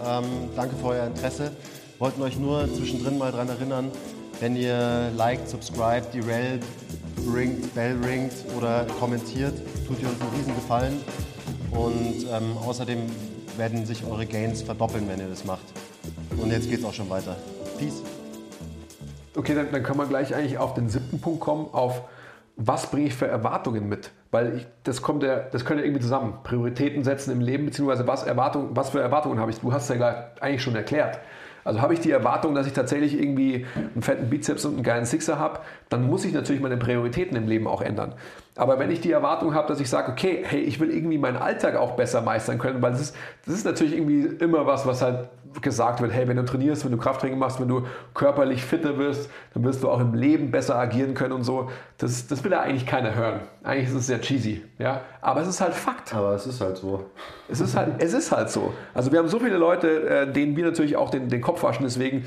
[0.05, 0.23] Ähm,
[0.55, 1.51] danke für euer Interesse.
[1.99, 3.91] Wollten euch nur zwischendrin mal daran erinnern,
[4.39, 6.59] wenn ihr liked, subscribt, die Rel
[7.33, 9.53] ringt, Bell ringt oder kommentiert,
[9.87, 10.99] tut ihr uns einen riesen Gefallen.
[11.71, 12.99] Und ähm, außerdem
[13.57, 15.65] werden sich eure Gains verdoppeln, wenn ihr das macht.
[16.41, 17.35] Und jetzt geht's auch schon weiter.
[17.77, 18.01] Peace.
[19.35, 22.03] Okay, dann, dann kann man gleich eigentlich auf den siebten Punkt kommen, auf
[22.55, 24.11] was bringe ich für Erwartungen mit?
[24.33, 26.39] Weil ich, das kommt ja, das könnte irgendwie zusammen.
[26.43, 29.59] Prioritäten setzen im Leben, beziehungsweise was, Erwartung, was für Erwartungen habe ich?
[29.59, 31.19] Du hast ja eigentlich schon erklärt.
[31.63, 35.05] Also habe ich die Erwartung, dass ich tatsächlich irgendwie einen fetten Bizeps und einen geilen
[35.05, 38.15] Sixer habe, dann muss ich natürlich meine Prioritäten im Leben auch ändern.
[38.55, 41.37] Aber wenn ich die Erwartung habe, dass ich sage, okay, hey, ich will irgendwie meinen
[41.37, 45.01] Alltag auch besser meistern können, weil das ist, das ist natürlich irgendwie immer was, was
[45.01, 45.29] halt
[45.61, 49.29] gesagt wird, hey, wenn du trainierst, wenn du Krafttraining machst, wenn du körperlich fitter wirst,
[49.53, 51.69] dann wirst du auch im Leben besser agieren können und so.
[51.97, 53.41] Das, das will ja eigentlich keiner hören.
[53.63, 55.01] Eigentlich ist es sehr cheesy, ja.
[55.21, 56.13] Aber es ist halt Fakt.
[56.13, 57.05] Aber es ist halt so.
[57.49, 58.73] Es ist halt, es ist halt so.
[58.93, 61.83] Also wir haben so viele Leute, äh, denen wir natürlich auch den, den Kopf waschen,
[61.83, 62.25] deswegen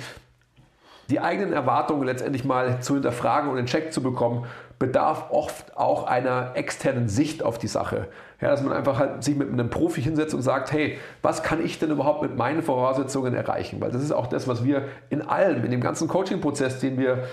[1.08, 4.46] die eigenen Erwartungen letztendlich mal zu hinterfragen und in Check zu bekommen
[4.78, 8.08] bedarf oft auch einer externen Sicht auf die Sache.
[8.40, 11.64] Ja, dass man einfach halt sich mit einem Profi hinsetzt und sagt, hey, was kann
[11.64, 13.80] ich denn überhaupt mit meinen Voraussetzungen erreichen?
[13.80, 17.24] Weil das ist auch das, was wir in allem, in dem ganzen Coaching-Prozess, den wir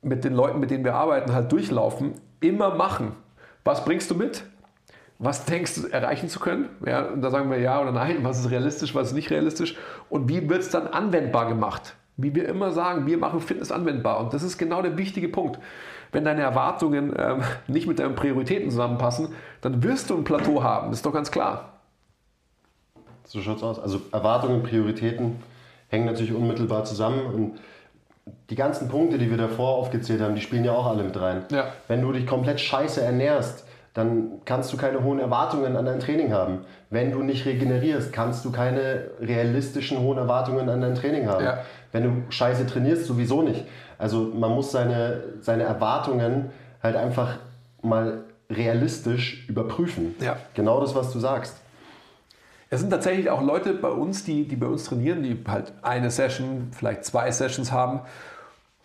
[0.00, 3.14] mit den Leuten, mit denen wir arbeiten, halt durchlaufen, immer machen.
[3.64, 4.44] Was bringst du mit?
[5.18, 6.70] Was denkst du erreichen zu können?
[6.84, 9.76] Ja, und da sagen wir ja oder nein, was ist realistisch, was ist nicht realistisch
[10.08, 11.94] und wie wird es dann anwendbar gemacht?
[12.16, 15.58] Wie wir immer sagen, wir machen Fitness anwendbar und das ist genau der wichtige Punkt.
[16.12, 19.28] Wenn deine Erwartungen ähm, nicht mit deinen Prioritäten zusammenpassen,
[19.62, 21.72] dann wirst du ein Plateau haben, das ist doch ganz klar.
[23.24, 23.78] So schaut es aus.
[23.78, 25.42] Also Erwartungen und Prioritäten
[25.88, 27.58] hängen natürlich unmittelbar zusammen und
[28.50, 31.44] die ganzen Punkte, die wir davor aufgezählt haben, die spielen ja auch alle mit rein.
[31.50, 31.72] Ja.
[31.88, 36.32] Wenn du dich komplett scheiße ernährst, dann kannst du keine hohen Erwartungen an dein Training
[36.32, 36.64] haben.
[36.88, 41.44] Wenn du nicht regenerierst, kannst du keine realistischen hohen Erwartungen an dein Training haben.
[41.44, 41.58] Ja.
[41.92, 43.66] Wenn du scheiße trainierst, sowieso nicht.
[43.98, 46.50] Also man muss seine, seine Erwartungen
[46.82, 47.36] halt einfach
[47.82, 50.14] mal realistisch überprüfen.
[50.20, 50.36] Ja.
[50.54, 51.56] Genau das, was du sagst.
[52.70, 56.10] es sind tatsächlich auch Leute bei uns, die, die bei uns trainieren, die halt eine
[56.10, 58.00] Session, vielleicht zwei Sessions haben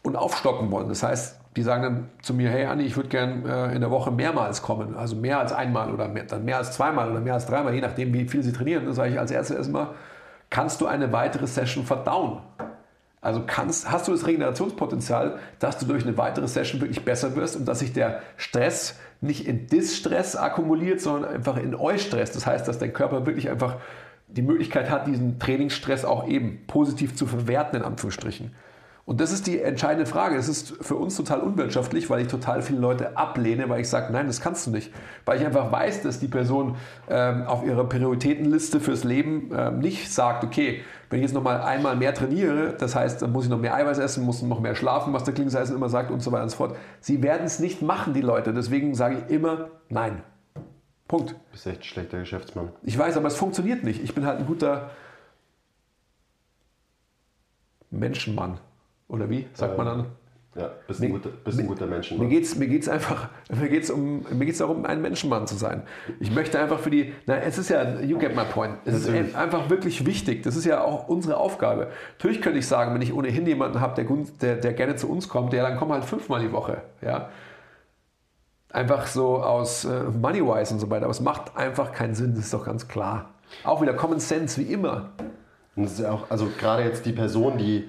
[0.04, 0.89] und aufstocken wollen.
[0.89, 3.89] Das heißt, die sagen dann zu mir, hey Andi, ich würde gern äh, in der
[3.89, 7.34] Woche mehrmals kommen, also mehr als einmal oder mehr, dann mehr als zweimal oder mehr
[7.34, 8.86] als dreimal, je nachdem, wie viel sie trainieren.
[8.86, 9.89] Dann sage ich als erstes erstmal,
[10.52, 12.41] kannst du eine weitere Session verdauen?
[13.22, 17.56] Also kannst, hast du das Regenerationspotenzial, dass du durch eine weitere Session wirklich besser wirst
[17.56, 22.32] und dass sich der Stress nicht in Distress akkumuliert, sondern einfach in Eustress.
[22.32, 23.78] Das heißt, dass dein Körper wirklich einfach
[24.28, 28.52] die Möglichkeit hat, diesen Trainingsstress auch eben positiv zu verwerten, in Anführungsstrichen.
[29.08, 30.36] Und das ist die entscheidende Frage.
[30.36, 34.12] Das ist für uns total unwirtschaftlich, weil ich total viele Leute ablehne, weil ich sage,
[34.12, 34.91] nein, das kannst du nicht.
[35.24, 36.76] Weil ich einfach weiß, dass die Person
[37.10, 41.96] ähm, auf ihrer Prioritätenliste fürs Leben ähm, nicht sagt, okay, wenn ich jetzt nochmal einmal
[41.96, 45.13] mehr trainiere, das heißt, dann muss ich noch mehr Eiweiß essen, muss noch mehr schlafen,
[45.13, 46.76] was der Klingseisen immer sagt und so weiter und so fort.
[47.00, 48.54] Sie werden es nicht machen, die Leute.
[48.54, 50.22] Deswegen sage ich immer nein.
[51.08, 51.32] Punkt.
[51.32, 52.74] Du bist echt ein schlechter Geschäftsmann.
[52.84, 54.04] Ich weiß, aber es funktioniert nicht.
[54.04, 54.89] Ich bin halt ein guter
[57.89, 58.60] Menschenmann.
[59.08, 60.06] Oder wie sagt man dann?
[60.58, 62.28] Ja, bist ein guter, bist ein guter Menschenmann.
[62.28, 65.56] Mir geht es mir geht's einfach mir geht's um, mir geht's darum, ein Menschenmann zu
[65.56, 65.84] sein.
[66.20, 68.76] Ich möchte einfach für die, na, es ist ja, you get my point.
[68.86, 70.41] Es ist einfach wirklich wichtig.
[70.43, 71.89] Das ist ja auch unsere Aufgabe.
[72.17, 74.06] Natürlich könnte ich sagen, wenn ich ohnehin jemanden habe, der,
[74.41, 76.82] der, der gerne zu uns kommt, der dann kommt halt fünfmal die Woche.
[77.04, 77.30] Ja?
[78.72, 81.04] Einfach so aus äh, Money-wise und so weiter.
[81.04, 83.30] Aber es macht einfach keinen Sinn, das ist doch ganz klar.
[83.63, 85.12] Auch wieder Common Sense, wie immer.
[85.76, 87.88] Und das ist ja auch, also gerade jetzt die Person, die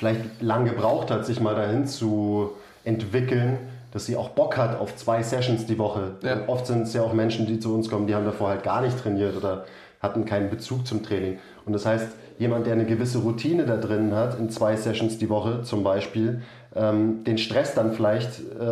[0.00, 2.52] vielleicht lang gebraucht hat, sich mal dahin zu
[2.84, 3.58] entwickeln,
[3.92, 6.12] dass sie auch Bock hat auf zwei Sessions die Woche.
[6.22, 6.38] Ja.
[6.46, 8.80] Oft sind es ja auch Menschen, die zu uns kommen, die haben davor halt gar
[8.80, 9.66] nicht trainiert oder
[10.00, 11.38] hatten keinen Bezug zum Training.
[11.66, 12.06] Und das heißt,
[12.38, 16.40] jemand, der eine gewisse Routine da drin hat, in zwei Sessions die Woche zum Beispiel,
[16.74, 18.64] ähm, den Stress dann vielleicht, äh,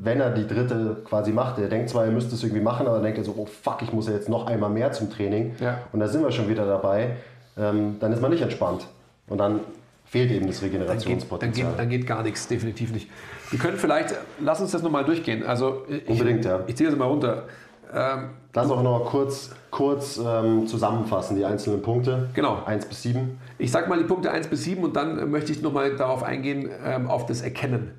[0.00, 1.58] wenn er die dritte quasi macht.
[1.58, 3.92] Er denkt zwar, er müsste es irgendwie machen, aber denkt er so, oh fuck, ich
[3.92, 5.56] muss ja jetzt noch einmal mehr zum Training.
[5.58, 5.78] Ja.
[5.92, 7.16] Und da sind wir schon wieder dabei.
[7.58, 8.86] Ähm, dann ist man nicht entspannt.
[9.28, 9.60] Und dann
[10.08, 11.74] fehlt eben das Regenerationspotenzial.
[11.76, 13.10] Dann geht, dann geht, gar nichts, definitiv nicht.
[13.50, 15.44] Wir können vielleicht, lass uns das nochmal durchgehen.
[15.44, 16.60] Also ich, Unbedingt, ja.
[16.66, 17.44] Ich ziehe das mal runter.
[17.92, 22.28] Ähm, lass auch noch kurz, kurz ähm, zusammenfassen, die einzelnen Punkte.
[22.34, 22.62] Genau.
[22.64, 23.38] 1 bis 7.
[23.58, 26.70] Ich sage mal die Punkte 1 bis 7 und dann möchte ich nochmal darauf eingehen,
[26.84, 27.92] ähm, auf das Erkennen.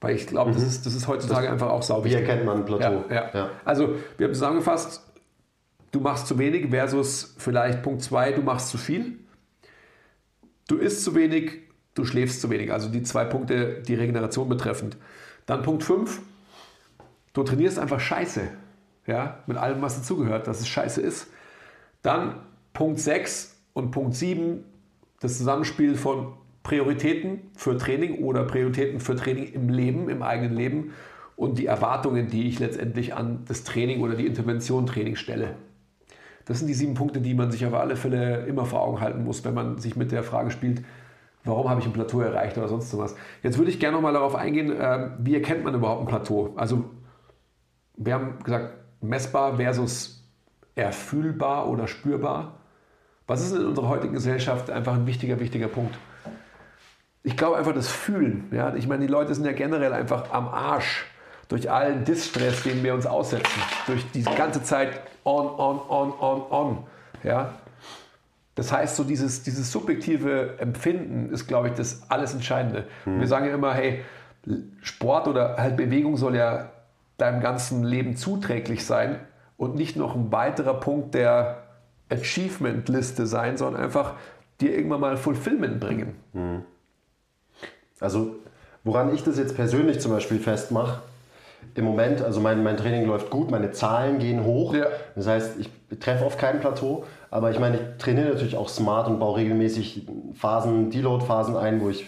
[0.00, 0.54] Weil ich glaube, mhm.
[0.54, 2.04] das, ist, das ist heutzutage das, einfach auch sauber.
[2.04, 3.04] Wie erkennt man ein Plateau?
[3.08, 3.30] Ja, ja.
[3.32, 3.50] ja.
[3.64, 5.02] Also, wir haben zusammengefasst,
[5.92, 9.18] du machst zu wenig versus vielleicht Punkt 2, du machst zu viel.
[10.68, 11.60] Du isst zu wenig,
[11.94, 12.72] du schläfst zu wenig.
[12.72, 14.96] Also die zwei Punkte, die Regeneration betreffend.
[15.46, 16.20] Dann Punkt 5,
[17.32, 18.42] du trainierst einfach scheiße.
[19.06, 21.26] Ja, mit allem, was dazugehört, dass es scheiße ist.
[22.02, 22.36] Dann
[22.72, 24.64] Punkt 6 und Punkt 7,
[25.20, 30.92] das Zusammenspiel von Prioritäten für Training oder Prioritäten für Training im Leben, im eigenen Leben
[31.36, 35.56] und die Erwartungen, die ich letztendlich an das Training oder die Intervention Training stelle.
[36.44, 39.24] Das sind die sieben Punkte, die man sich auf alle Fälle immer vor Augen halten
[39.24, 40.82] muss, wenn man sich mit der Frage spielt,
[41.44, 43.14] warum habe ich ein Plateau erreicht oder sonst was.
[43.42, 46.52] Jetzt würde ich gerne noch mal darauf eingehen, ähm, wie erkennt man überhaupt ein Plateau?
[46.56, 46.84] Also
[47.96, 50.24] wir haben gesagt, messbar versus
[50.74, 52.58] erfühlbar oder spürbar.
[53.26, 55.96] Was ist in unserer heutigen Gesellschaft einfach ein wichtiger, wichtiger Punkt?
[57.22, 58.48] Ich glaube einfach das Fühlen.
[58.52, 58.74] Ja?
[58.74, 61.06] Ich meine, die Leute sind ja generell einfach am Arsch
[61.52, 66.42] durch allen Distress, den wir uns aussetzen, durch diese ganze Zeit on, on, on, on,
[66.50, 66.78] on.
[67.22, 67.52] Ja?
[68.54, 72.86] Das heißt, so dieses, dieses subjektive Empfinden ist, glaube ich, das alles Entscheidende.
[73.04, 73.20] Mhm.
[73.20, 74.02] Wir sagen ja immer, hey,
[74.80, 76.70] Sport oder halt Bewegung soll ja
[77.18, 79.20] deinem ganzen Leben zuträglich sein
[79.58, 81.64] und nicht noch ein weiterer Punkt der
[82.08, 84.14] Achievement-Liste sein, sondern einfach
[84.58, 86.16] dir irgendwann mal Fulfillment bringen.
[86.32, 86.62] Mhm.
[88.00, 88.36] Also,
[88.84, 91.02] woran ich das jetzt persönlich zum Beispiel festmache,
[91.74, 94.74] im Moment, also mein, mein Training läuft gut, meine Zahlen gehen hoch.
[94.74, 94.86] Ja.
[95.14, 97.04] Das heißt, ich treffe auf kein Plateau.
[97.30, 101.88] Aber ich meine, ich trainiere natürlich auch smart und baue regelmäßig Phasen, Deload-Phasen ein, wo
[101.88, 102.06] ich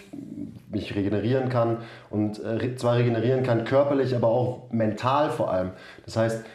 [0.69, 1.77] mich regenerieren kann.
[2.11, 5.71] Und äh, zwar regenerieren kann körperlich, aber auch mental vor allem.
[6.05, 6.45] Das heißt,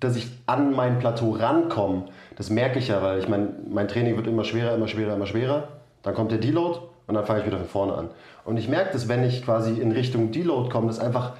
[0.00, 4.16] dass ich an mein Plateau rankomme, das merke ich ja, weil ich meine, mein Training
[4.16, 5.68] wird immer schwerer, immer schwerer, immer schwerer.
[6.02, 8.08] Dann kommt der Deload und dann fange ich wieder von vorne an.
[8.44, 11.34] Und ich merke das, wenn ich quasi in Richtung Deload komme, dass einfach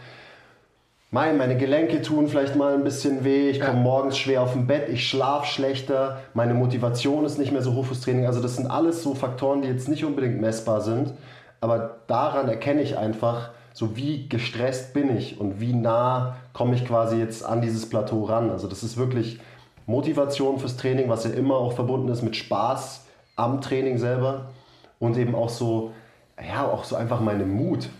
[1.13, 3.83] mein, meine Gelenke tun vielleicht mal ein bisschen weh, ich komme ja.
[3.83, 7.85] morgens schwer auf dem Bett, ich schlafe schlechter, meine Motivation ist nicht mehr so hoch
[7.85, 8.25] fürs Training.
[8.25, 11.13] Also das sind alles so Faktoren, die jetzt nicht unbedingt messbar sind,
[11.61, 16.87] aber daran erkenne ich einfach, so wie gestresst bin ich und wie nah komme ich
[16.87, 18.51] quasi jetzt an dieses Plateau ran.
[18.51, 19.39] Also das ist wirklich
[19.85, 23.05] Motivation fürs Training, was ja immer auch verbunden ist mit Spaß
[23.37, 24.47] am Training selber
[24.99, 25.93] und eben auch so,
[26.43, 27.91] ja, auch so einfach meine Mut.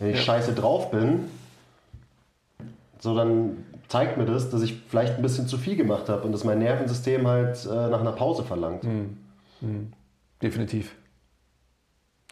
[0.00, 0.22] Wenn ich ja.
[0.22, 1.28] scheiße drauf bin,
[3.00, 6.32] so dann zeigt mir das, dass ich vielleicht ein bisschen zu viel gemacht habe und
[6.32, 8.84] dass mein Nervensystem halt äh, nach einer Pause verlangt.
[8.84, 9.92] Mhm.
[10.42, 10.94] Definitiv.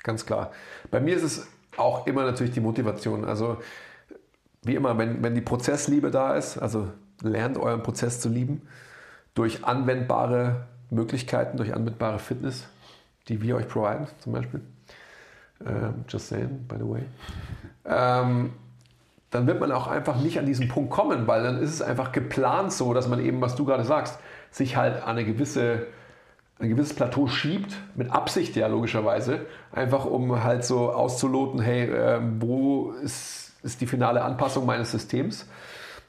[0.03, 0.53] Ganz klar.
[0.91, 3.25] Bei mir ist es auch immer natürlich die Motivation.
[3.25, 3.59] Also
[4.63, 6.89] wie immer, wenn, wenn die Prozessliebe da ist, also
[7.23, 8.63] lernt euren Prozess zu lieben,
[9.35, 12.69] durch anwendbare Möglichkeiten, durch anwendbare Fitness,
[13.29, 14.61] die wir euch providen, zum Beispiel.
[15.65, 17.03] Ähm, just saying, by the way.
[17.85, 18.53] Ähm,
[19.31, 22.13] dann wird man auch einfach nicht an diesen Punkt kommen, weil dann ist es einfach
[22.13, 24.19] geplant so, dass man eben, was du gerade sagst,
[24.51, 25.87] sich halt an eine gewisse,
[26.59, 32.21] ein gewisses Plateau schiebt, mit Absicht ja logischerweise, einfach um halt so auszuloten, hey, äh,
[32.41, 35.47] wo ist, ist die finale Anpassung meines Systems,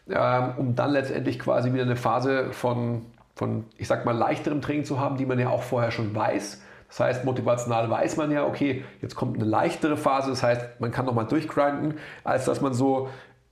[0.10, 3.01] ähm, um dann letztendlich quasi wieder eine Phase von,
[3.36, 6.62] von, ich sag mal, leichterem Training zu haben, die man ja auch vorher schon weiß.
[6.89, 10.91] Das heißt, motivational weiß man ja, okay, jetzt kommt eine leichtere Phase, das heißt, man
[10.91, 13.10] kann nochmal durchgrinden, als dass man so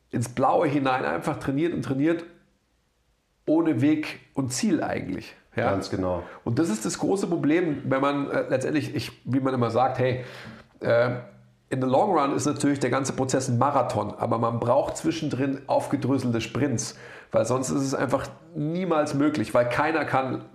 [0.09, 2.25] ins Blaue hinein einfach trainiert und trainiert,
[3.45, 5.35] ohne Weg und Ziel eigentlich.
[5.55, 5.71] Ja?
[5.71, 6.23] Ganz genau.
[6.43, 9.99] Und das ist das große Problem, wenn man äh, letztendlich, ich, wie man immer sagt,
[9.99, 10.23] hey,
[10.79, 11.11] äh,
[11.69, 15.61] in the long run ist natürlich der ganze Prozess ein Marathon, aber man braucht zwischendrin
[15.67, 16.97] aufgedröselte Sprints,
[17.31, 20.45] weil sonst ist es einfach niemals möglich, weil keiner kann,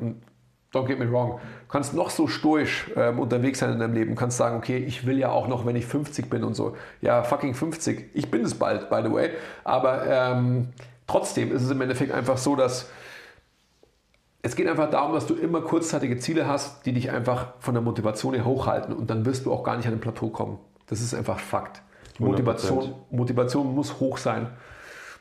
[0.72, 4.10] don't get me wrong, du kannst noch so stoisch ähm, unterwegs sein in deinem Leben,
[4.10, 6.76] du kannst sagen, okay, ich will ja auch noch, wenn ich 50 bin und so.
[7.00, 8.10] Ja, fucking 50.
[8.14, 9.30] Ich bin es bald, by the way.
[9.64, 10.68] Aber ähm,
[11.06, 12.88] trotzdem ist es im Endeffekt einfach so, dass
[14.44, 17.82] es geht einfach darum, dass du immer kurzzeitige Ziele hast, die dich einfach von der
[17.82, 20.58] Motivation her hochhalten und dann wirst du auch gar nicht an ein Plateau kommen.
[20.88, 21.80] Das ist einfach Fakt.
[22.18, 24.48] Motivation, Motivation muss hoch sein.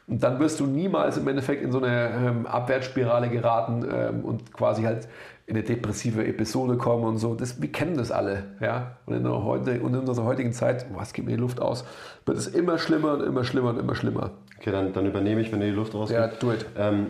[0.08, 4.52] Und dann wirst du niemals im Endeffekt in so eine ähm, Abwärtsspirale geraten ähm, und
[4.54, 5.08] quasi halt
[5.52, 7.36] in eine depressive Episode kommen und so.
[7.36, 8.44] Das, wir kennen das alle.
[8.62, 8.98] Ja?
[9.06, 11.84] Und, in heute, und in unserer heutigen Zeit, was geht mir die Luft aus,
[12.26, 14.32] wird es immer schlimmer und immer schlimmer und immer schlimmer.
[14.58, 16.18] Okay, dann, dann übernehme ich, wenn dir die Luft rausgeht.
[16.18, 16.66] Ja, do it.
[16.78, 17.08] Ähm,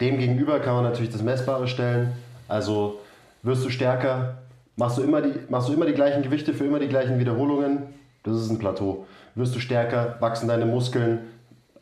[0.00, 2.12] Demgegenüber kann man natürlich das Messbare stellen.
[2.48, 2.98] Also
[3.42, 4.38] wirst du stärker,
[4.76, 7.82] machst du, immer die, machst du immer die gleichen Gewichte für immer die gleichen Wiederholungen,
[8.22, 9.06] das ist ein Plateau.
[9.34, 11.20] Wirst du stärker, wachsen deine Muskeln,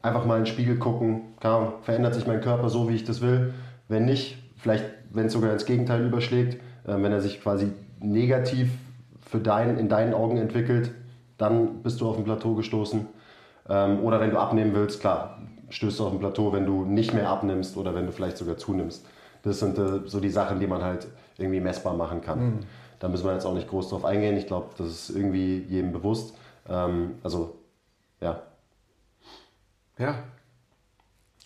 [0.03, 3.21] einfach mal in den Spiegel gucken, kann, verändert sich mein Körper so, wie ich das
[3.21, 3.55] will.
[3.89, 4.85] Wenn nicht, vielleicht,
[5.17, 6.55] wenn es sogar ins Gegenteil überschlägt,
[6.87, 8.71] äh, wenn er sich quasi negativ
[9.21, 10.93] für dein, in deinen Augen entwickelt,
[11.39, 13.07] dann bist du auf ein Plateau gestoßen.
[13.69, 17.13] Ähm, oder wenn du abnehmen willst, klar, stößt du auf ein Plateau, wenn du nicht
[17.13, 19.05] mehr abnimmst oder wenn du vielleicht sogar zunimmst.
[19.43, 21.07] Das sind äh, so die Sachen, die man halt
[21.39, 22.39] irgendwie messbar machen kann.
[22.39, 22.59] Mhm.
[22.99, 24.37] Da müssen wir jetzt auch nicht groß drauf eingehen.
[24.37, 26.35] Ich glaube, das ist irgendwie jedem bewusst.
[26.69, 27.57] Ähm, also,
[28.21, 28.41] ja.
[29.99, 30.15] Ja.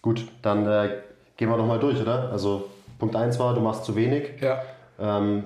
[0.03, 0.91] Gut, dann äh,
[1.37, 2.31] gehen wir nochmal durch, oder?
[2.31, 2.69] Also,
[3.01, 4.35] Punkt 1 war, du machst zu wenig.
[4.41, 4.63] Ja.
[5.01, 5.45] Ähm,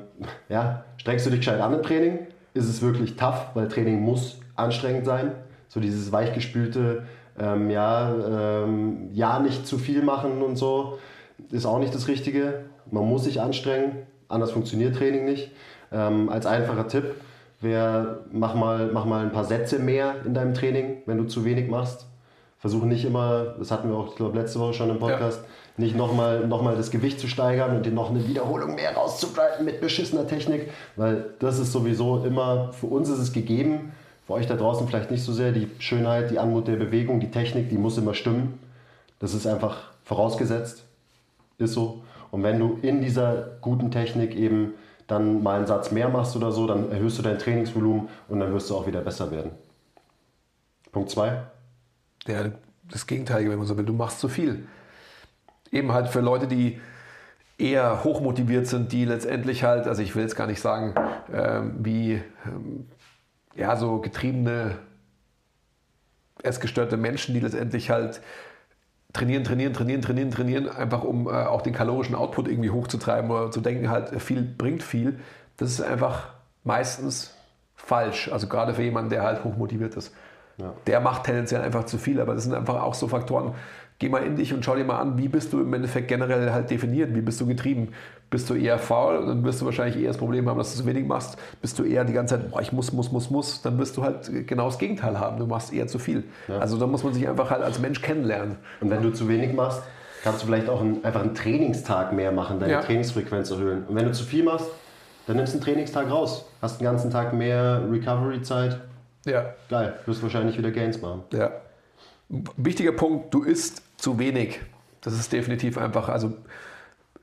[0.51, 2.19] ja, strengst du dich gescheit an im Training?
[2.53, 5.33] Ist es wirklich tough, weil Training muss anstrengend sein?
[5.69, 7.05] So dieses weichgespülte,
[7.39, 10.99] ähm, ja, ähm, ja, nicht zu viel machen und so,
[11.51, 12.65] ist auch nicht das Richtige.
[12.91, 13.97] Man muss sich anstrengen,
[14.29, 15.51] anders funktioniert Training nicht.
[15.93, 17.15] Ähm, als einfacher Tipp
[17.61, 21.45] wäre, mach mal, mach mal ein paar Sätze mehr in deinem Training, wenn du zu
[21.45, 22.07] wenig machst.
[22.59, 25.49] Versuche nicht immer, das hatten wir auch, ich glaube, letzte Woche schon im Podcast, ja.
[25.77, 29.65] Nicht nochmal noch mal das Gewicht zu steigern und dir noch eine Wiederholung mehr rauszugreifen
[29.65, 33.93] mit beschissener Technik, weil das ist sowieso immer, für uns ist es gegeben,
[34.27, 35.53] für euch da draußen vielleicht nicht so sehr.
[35.53, 38.59] Die Schönheit, die Anmut der Bewegung, die Technik, die muss immer stimmen.
[39.19, 40.85] Das ist einfach vorausgesetzt.
[41.59, 42.03] Ist so.
[42.31, 44.75] Und wenn du in dieser guten Technik eben
[45.07, 48.53] dann mal einen Satz mehr machst oder so, dann erhöhst du dein Trainingsvolumen und dann
[48.53, 49.51] wirst du auch wieder besser werden.
[50.91, 51.43] Punkt 2.
[52.27, 52.51] Ja,
[52.91, 53.85] das Gegenteilige, wenn man so will.
[53.85, 54.67] Du machst zu viel.
[55.75, 56.81] Eben halt für Leute, die
[57.59, 60.95] eher hochmotiviert sind, die letztendlich halt, also ich will jetzt gar nicht sagen,
[61.33, 62.89] ähm, wie ähm,
[63.55, 64.79] ja, so getriebene,
[66.43, 68.21] essgestörte Menschen, die letztendlich halt
[69.13, 73.51] trainieren, trainieren, trainieren, trainieren, trainieren, einfach um äh, auch den kalorischen Output irgendwie hochzutreiben oder
[73.51, 75.21] zu denken, halt viel bringt viel.
[75.57, 76.31] Das ist einfach
[76.65, 77.35] meistens
[77.75, 78.31] falsch.
[78.33, 80.15] Also gerade für jemanden, der halt hochmotiviert ist.
[80.57, 80.73] Ja.
[80.87, 83.55] Der macht tendenziell einfach zu viel, aber das sind einfach auch so Faktoren,
[84.05, 86.53] geh mal in dich und schau dir mal an, wie bist du im Endeffekt generell
[86.53, 87.95] halt definiert, wie bist du getrieben.
[88.29, 90.87] Bist du eher faul, dann wirst du wahrscheinlich eher das Problem haben, dass du zu
[90.87, 91.39] wenig machst.
[91.63, 94.03] Bist du eher die ganze Zeit, boah, ich muss, muss, muss, muss, dann wirst du
[94.03, 95.39] halt genau das Gegenteil haben.
[95.39, 96.25] Du machst eher zu viel.
[96.49, 96.59] Ja.
[96.59, 98.57] Also da muss man sich einfach halt als Mensch kennenlernen.
[98.83, 99.83] Und wenn du zu wenig machst,
[100.23, 102.81] kannst du vielleicht auch einen, einfach einen Trainingstag mehr machen, deine ja.
[102.83, 103.85] Trainingsfrequenz erhöhen.
[103.87, 104.67] Und wenn du zu viel machst,
[105.27, 106.45] dann nimmst du einen Trainingstag raus.
[106.61, 108.81] Hast den ganzen Tag mehr Recovery-Zeit.
[109.25, 109.55] Ja.
[109.71, 111.23] Geil, wirst wahrscheinlich wieder Gains machen.
[111.33, 111.53] Ja.
[112.57, 114.61] Wichtiger Punkt, du isst zu wenig.
[115.01, 116.33] Das ist definitiv einfach, also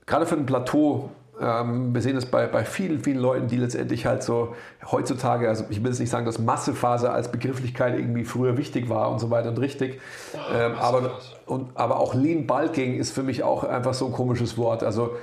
[0.06, 1.10] gerade für ein Plateau
[1.40, 4.54] Ähm, wir sehen es bei, bei vielen, vielen Leuten, die letztendlich halt so
[4.90, 9.10] heutzutage, also ich will jetzt nicht sagen, dass Massephase als Begrifflichkeit irgendwie früher wichtig war
[9.10, 9.98] und so weiter und richtig.
[10.54, 14.58] ähm, aber, und, aber auch Lean Bulking ist für mich auch einfach so ein komisches
[14.58, 14.82] Wort.
[14.84, 15.16] Also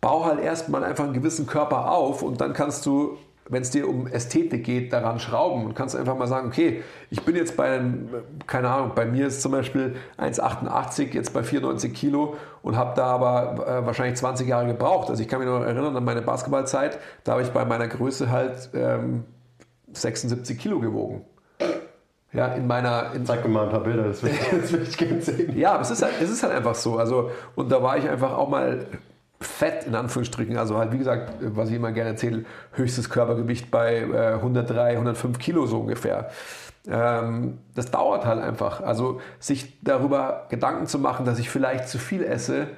[0.00, 3.16] bau halt erstmal einfach einen gewissen Körper auf und dann kannst du
[3.50, 7.22] wenn es dir um Ästhetik geht, daran schrauben und kannst einfach mal sagen, okay, ich
[7.22, 8.08] bin jetzt bei einem,
[8.46, 13.06] keine Ahnung, bei mir ist zum Beispiel 1,88 jetzt bei 94 Kilo und habe da
[13.06, 15.10] aber äh, wahrscheinlich 20 Jahre gebraucht.
[15.10, 18.30] Also ich kann mich noch erinnern an meine Basketballzeit, da habe ich bei meiner Größe
[18.30, 19.24] halt ähm,
[19.92, 21.24] 76 Kilo gewogen.
[22.32, 23.12] Ja, in meiner.
[23.12, 24.30] In Zeig mir mal ein paar Bilder, das will,
[24.60, 25.58] das will ich gerne sehen.
[25.58, 26.96] Ja, aber es ist, halt, es ist halt einfach so.
[26.96, 28.86] Also, und da war ich einfach auch mal
[29.42, 34.00] fett in Anführungsstrichen, also halt wie gesagt, was ich immer gerne erzähle, höchstes Körpergewicht bei
[34.02, 36.30] äh, 103, 105 Kilo so ungefähr.
[36.86, 38.82] Ähm, das dauert halt einfach.
[38.82, 42.68] Also sich darüber Gedanken zu machen, dass ich vielleicht zu viel esse,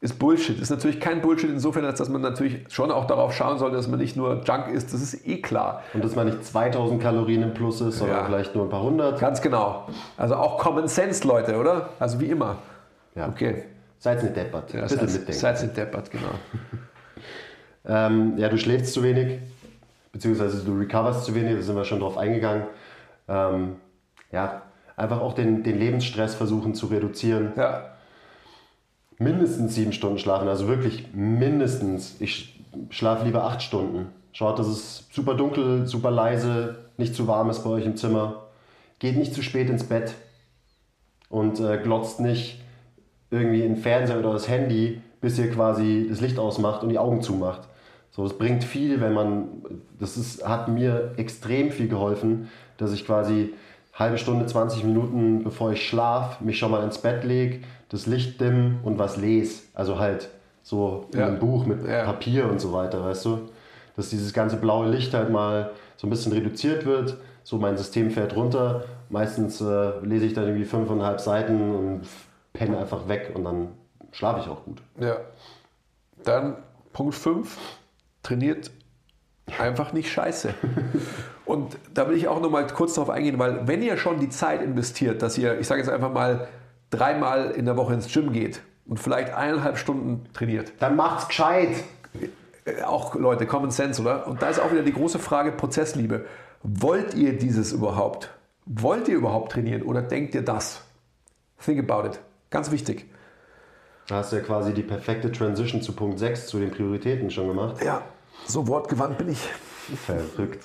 [0.00, 0.58] ist Bullshit.
[0.58, 3.86] Ist natürlich kein Bullshit insofern, als dass man natürlich schon auch darauf schauen sollte, dass
[3.86, 4.94] man nicht nur Junk isst.
[4.94, 5.82] Das ist eh klar.
[5.92, 8.24] Und dass man nicht 2000 Kalorien im Plus ist, sondern Ja.
[8.24, 9.20] vielleicht nur ein paar hundert.
[9.20, 9.86] Ganz genau.
[10.16, 11.90] Also auch Common Sense, Leute, oder?
[11.98, 12.56] Also wie immer.
[13.14, 13.28] Ja.
[13.28, 13.64] Okay.
[14.00, 14.72] Seid nicht deppert.
[14.72, 15.32] Ja, Bitte seid, mitdenken.
[15.32, 16.32] seid nicht deppert, genau.
[17.82, 19.38] Ähm, ja, du schläfst zu wenig,
[20.12, 22.64] beziehungsweise du recoverst zu wenig, da sind wir schon drauf eingegangen.
[23.26, 23.76] Ähm,
[24.30, 24.60] ja,
[24.96, 27.54] einfach auch den, den Lebensstress versuchen zu reduzieren.
[27.56, 27.90] Ja,
[29.20, 32.16] Mindestens sieben Stunden schlafen, also wirklich mindestens.
[32.20, 34.06] Ich schlafe lieber acht Stunden.
[34.32, 38.46] Schaut, dass es super dunkel, super leise, nicht zu warm ist bei euch im Zimmer.
[38.98, 40.14] Geht nicht zu spät ins Bett
[41.28, 42.62] und äh, glotzt nicht
[43.30, 46.98] irgendwie in den Fernseher oder das Handy, bis ihr quasi das Licht ausmacht und die
[46.98, 47.62] Augen zumacht.
[48.10, 49.48] So, es bringt viel, wenn man,
[49.98, 53.54] das ist, hat mir extrem viel geholfen, dass ich quasi
[53.94, 58.40] halbe Stunde, 20 Minuten, bevor ich schlaf, mich schon mal ins Bett lege, das Licht
[58.40, 59.62] dimmen und was lese.
[59.74, 60.28] Also halt
[60.62, 61.26] so in Ja.
[61.26, 62.04] einem Buch mit Ja.
[62.04, 63.38] Papier und so weiter, weißt du?
[63.96, 67.16] Dass dieses ganze blaue Licht halt mal so ein bisschen reduziert wird.
[67.44, 68.84] So mein System fährt runter.
[69.08, 72.00] Meistens äh, lese ich dann irgendwie fünfeinhalb Seiten und
[72.52, 73.68] penne einfach weg und dann
[74.12, 74.82] schlafe ich auch gut.
[74.98, 75.16] Ja.
[76.24, 76.56] Dann
[76.92, 77.56] Punkt 5,
[78.22, 78.70] trainiert
[79.58, 80.54] einfach nicht scheiße.
[81.44, 84.28] Und da will ich auch noch mal kurz darauf eingehen, weil wenn ihr schon die
[84.28, 86.46] Zeit investiert, dass ihr, ich sage jetzt einfach mal,
[86.90, 91.82] dreimal in der Woche ins Gym geht und vielleicht eineinhalb Stunden trainiert, Dann macht's gescheit!
[92.64, 94.28] äh, auch Leute, Common Sense, oder?
[94.28, 96.24] Und da ist auch wieder die große Frage Prozessliebe.
[96.62, 98.30] Wollt ihr dieses überhaupt?
[98.66, 100.84] Wollt ihr überhaupt trainieren oder denkt ihr das?
[101.64, 102.20] Think about it.
[102.50, 103.06] Ganz wichtig.
[104.08, 107.46] Da hast du ja quasi die perfekte Transition zu Punkt 6, zu den Prioritäten schon
[107.46, 107.76] gemacht.
[107.84, 108.02] Ja,
[108.46, 109.48] so wortgewandt bin ich.
[110.04, 110.64] Verrückt.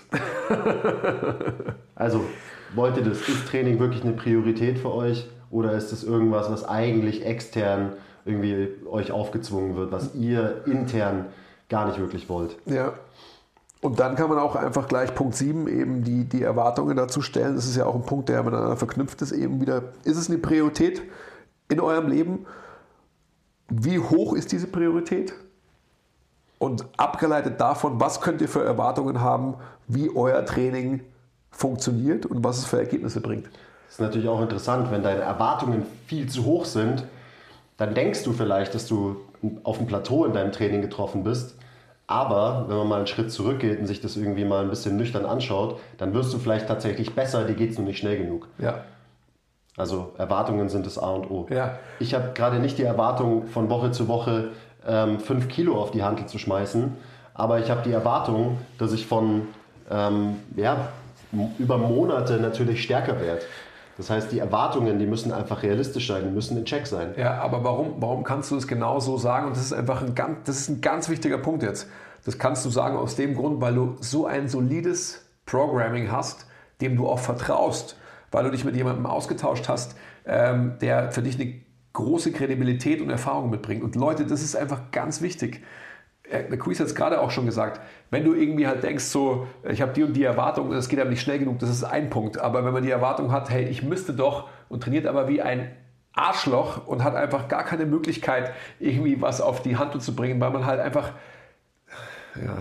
[1.95, 2.21] also,
[2.73, 3.27] wollt ihr das?
[3.27, 5.29] Ist Training wirklich eine Priorität für euch?
[5.51, 7.93] Oder ist es irgendwas, was eigentlich extern
[8.25, 11.27] irgendwie euch aufgezwungen wird, was ihr intern
[11.69, 12.57] gar nicht wirklich wollt?
[12.65, 12.93] Ja.
[13.81, 17.55] Und dann kann man auch einfach gleich Punkt 7 eben die, die Erwartungen dazu stellen.
[17.55, 19.31] Das ist ja auch ein Punkt, der miteinander verknüpft ist.
[19.31, 21.03] Eben wieder, ist es eine Priorität
[21.69, 22.45] in eurem Leben?
[23.69, 25.33] Wie hoch ist diese Priorität?
[26.57, 29.55] Und abgeleitet davon, was könnt ihr für Erwartungen haben,
[29.87, 31.01] wie euer Training
[31.51, 33.45] funktioniert und was es für Ergebnisse bringt.
[33.45, 37.05] Das ist natürlich auch interessant, wenn deine Erwartungen viel zu hoch sind,
[37.77, 39.17] dann denkst du vielleicht, dass du
[39.63, 41.55] auf dem Plateau in deinem Training getroffen bist.
[42.07, 45.25] Aber wenn man mal einen Schritt zurückgeht und sich das irgendwie mal ein bisschen nüchtern
[45.25, 48.47] anschaut, dann wirst du vielleicht tatsächlich besser, dir geht es nur nicht schnell genug.
[48.59, 48.83] Ja.
[49.77, 51.47] Also Erwartungen sind das A und O.
[51.49, 51.79] Ja.
[51.99, 54.49] Ich habe gerade nicht die Erwartung, von Woche zu Woche
[54.87, 56.95] ähm, 5 Kilo auf die Hantel zu schmeißen,
[57.33, 59.47] aber ich habe die Erwartung, dass ich von
[59.91, 60.89] ähm, ja,
[61.59, 63.41] über Monate natürlich stärker werde.
[63.97, 67.13] Das heißt, die Erwartungen, die müssen einfach realistisch sein, die müssen in Check sein.
[67.17, 69.47] Ja, aber warum, warum kannst du es genau so sagen?
[69.47, 71.87] Und das ist einfach ein ganz, das ist ein ganz wichtiger Punkt jetzt.
[72.25, 76.45] Das kannst du sagen aus dem Grund, weil du so ein solides Programming hast,
[76.81, 77.95] dem du auch vertraust,
[78.35, 81.53] weil du dich mit jemandem ausgetauscht hast, ähm, der für dich eine
[81.93, 83.81] große Kredibilität und Erfahrung mitbringt.
[83.81, 85.63] Und Leute, das ist einfach ganz wichtig.
[86.29, 87.79] Äh, Quiz hat es gerade auch schon gesagt,
[88.11, 91.11] wenn du irgendwie halt denkst, so, ich habe die und die Erwartung, es geht aber
[91.11, 92.37] nicht schnell genug, das ist ein Punkt.
[92.37, 95.71] Aber wenn man die Erwartung hat, hey, ich müsste doch und trainiert aber wie ein
[96.11, 100.51] Arschloch und hat einfach gar keine Möglichkeit, irgendwie was auf die Handel zu bringen, weil
[100.51, 101.13] man halt einfach,
[102.35, 102.57] ja,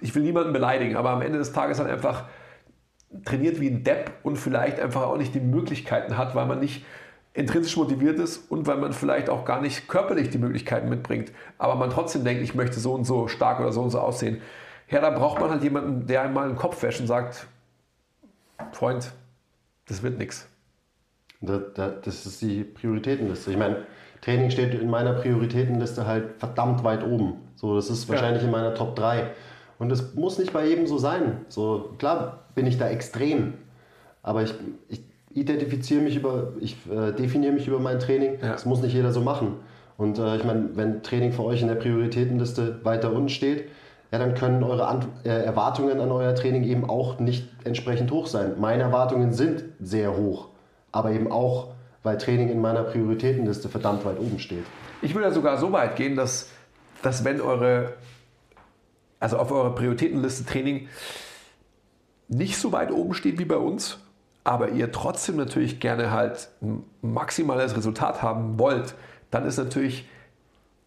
[0.00, 2.24] ich will niemanden beleidigen, aber am Ende des Tages halt einfach
[3.24, 6.84] trainiert wie ein Depp und vielleicht einfach auch nicht die Möglichkeiten hat, weil man nicht
[7.34, 11.74] intrinsisch motiviert ist und weil man vielleicht auch gar nicht körperlich die Möglichkeiten mitbringt, aber
[11.74, 14.40] man trotzdem denkt, ich möchte so und so stark oder so und so aussehen.
[14.88, 17.46] Ja, da braucht man halt jemanden, der einmal den Kopf wäscht und sagt,
[18.72, 19.12] Freund,
[19.88, 20.48] das wird nichts.
[21.40, 23.50] Da, da, das ist die Prioritätenliste.
[23.50, 23.84] Ich meine,
[24.22, 27.34] Training steht in meiner Prioritätenliste halt verdammt weit oben.
[27.56, 28.46] So, das ist wahrscheinlich ja.
[28.46, 29.30] in meiner Top 3.
[29.78, 31.44] Und das muss nicht bei jedem so sein.
[31.48, 33.54] So, klar bin ich da extrem.
[34.22, 34.54] Aber ich,
[34.88, 35.02] ich
[35.34, 38.38] identifiziere mich über, ich äh, definiere mich über mein Training.
[38.40, 38.52] Ja.
[38.52, 39.56] Das muss nicht jeder so machen.
[39.96, 43.68] Und äh, ich meine, wenn Training für euch in der Prioritätenliste weiter unten steht,
[44.10, 48.26] ja, dann können eure Ant äh, Erwartungen an euer Training eben auch nicht entsprechend hoch
[48.26, 48.54] sein.
[48.60, 50.48] Meine Erwartungen sind sehr hoch,
[50.92, 51.68] aber eben auch,
[52.04, 54.64] weil Training in meiner Prioritätenliste verdammt weit oben steht.
[55.02, 56.48] Ich würde sogar so weit gehen, dass,
[57.02, 57.94] dass wenn eure,
[59.18, 60.88] also auf eurer Prioritätenliste Training
[62.28, 63.98] nicht so weit oben steht wie bei uns,
[64.44, 68.94] aber ihr trotzdem natürlich gerne halt ein maximales Resultat haben wollt,
[69.30, 70.08] dann ist natürlich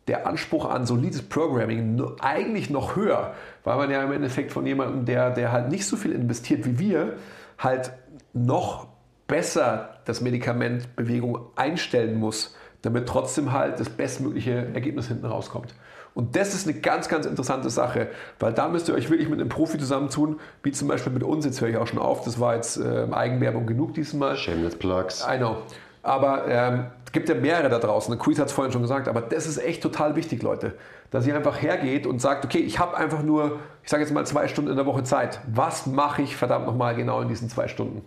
[0.08, 3.34] der Anspruch an solides Programming eigentlich noch höher,
[3.64, 6.80] weil man ja im Endeffekt von jemandem, der, der halt nicht so viel investiert wie
[6.80, 7.18] wir,
[7.58, 7.92] halt
[8.34, 8.88] noch
[9.28, 15.74] besser das Medikament Bewegung einstellen muss, damit trotzdem halt das bestmögliche Ergebnis hinten rauskommt.
[16.18, 18.08] Und das ist eine ganz, ganz interessante Sache,
[18.40, 21.46] weil da müsst ihr euch wirklich mit einem Profi zusammentun, wie zum Beispiel mit uns.
[21.46, 24.36] Jetzt höre ich auch schon auf, das war jetzt äh, Eigenwerbung genug diesmal.
[24.36, 25.24] Shameless Plugs.
[25.32, 25.58] I know.
[26.02, 28.18] Aber ähm, es gibt ja mehrere da draußen.
[28.18, 30.74] Quiz hat es vorhin schon gesagt, aber das ist echt total wichtig, Leute.
[31.12, 34.26] Dass ihr einfach hergeht und sagt, okay, ich habe einfach nur, ich sage jetzt mal
[34.26, 35.40] zwei Stunden in der Woche Zeit.
[35.54, 38.02] Was mache ich verdammt nochmal genau in diesen zwei Stunden?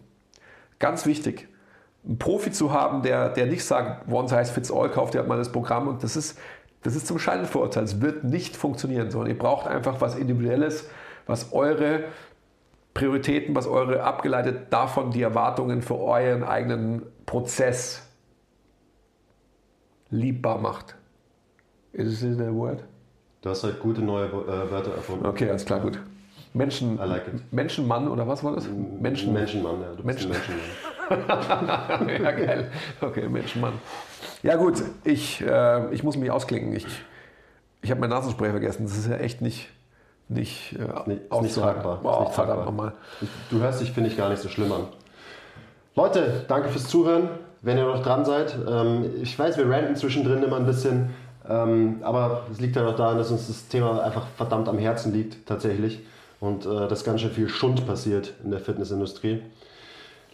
[0.80, 1.46] Ganz wichtig.
[2.04, 5.28] Einen Profi zu haben, der, der nicht sagt, one size fits all, kauft ihr halt
[5.28, 6.38] mal das Programm und das ist,
[6.82, 7.84] das ist zum Scheinen Vorurteil.
[7.84, 10.88] Es wird nicht funktionieren, sondern ihr braucht einfach was Individuelles,
[11.26, 12.04] was eure
[12.94, 18.02] Prioritäten, was eure abgeleitet davon die Erwartungen für euren eigenen Prozess
[20.10, 20.96] liebbar macht.
[21.92, 22.84] Ist es der Wort?
[23.42, 25.26] Du hast halt gute neue äh, Wörter erfunden.
[25.26, 25.98] Okay, alles klar, gut.
[26.52, 28.68] Menschen, like Menschenmann oder was war das?
[29.00, 29.92] Menschen, Menschenmann, ja.
[29.96, 30.30] Du Menschen.
[30.30, 30.60] Menschenmann.
[32.22, 32.70] ja, geil.
[33.00, 33.74] Okay, Menschenmann.
[34.42, 36.74] Ja gut, ich, äh, ich muss mich ausklingen.
[36.74, 36.86] Ich,
[37.82, 38.84] ich habe mein Nasenspray vergessen.
[38.84, 39.68] Das ist ja echt nicht
[40.30, 41.98] nicht, äh, nicht, nicht tragbar.
[42.02, 42.92] Boah, nicht verdammt nochmal.
[43.50, 44.86] Du hörst dich, finde ich, gar nicht so schlimm an.
[45.96, 47.28] Leute, danke fürs Zuhören,
[47.62, 48.56] wenn ihr noch dran seid.
[48.68, 51.10] Ähm, ich weiß, wir ranten zwischendrin immer ein bisschen,
[51.48, 55.12] ähm, aber es liegt ja noch daran, dass uns das Thema einfach verdammt am Herzen
[55.12, 56.00] liegt, tatsächlich.
[56.38, 59.42] Und äh, dass ganz schön viel Schund passiert in der Fitnessindustrie.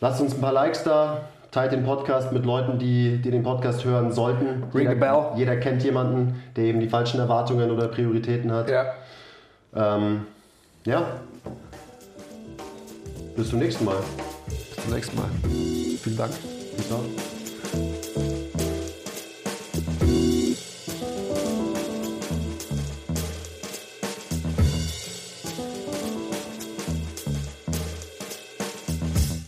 [0.00, 3.84] Lasst uns ein paar Likes da, teilt den Podcast mit Leuten, die, die den Podcast
[3.84, 4.64] hören sollten.
[4.74, 5.36] Ring jeder, bell.
[5.36, 8.68] Jeder kennt jemanden, der eben die falschen Erwartungen oder Prioritäten hat.
[8.68, 8.92] Ja.
[9.74, 10.26] Ähm,
[10.84, 11.02] ja.
[13.36, 13.96] Bis zum nächsten Mal.
[14.48, 15.28] Bis zum nächsten Mal.
[16.02, 16.32] Vielen Dank.
[16.76, 18.05] Bis dann.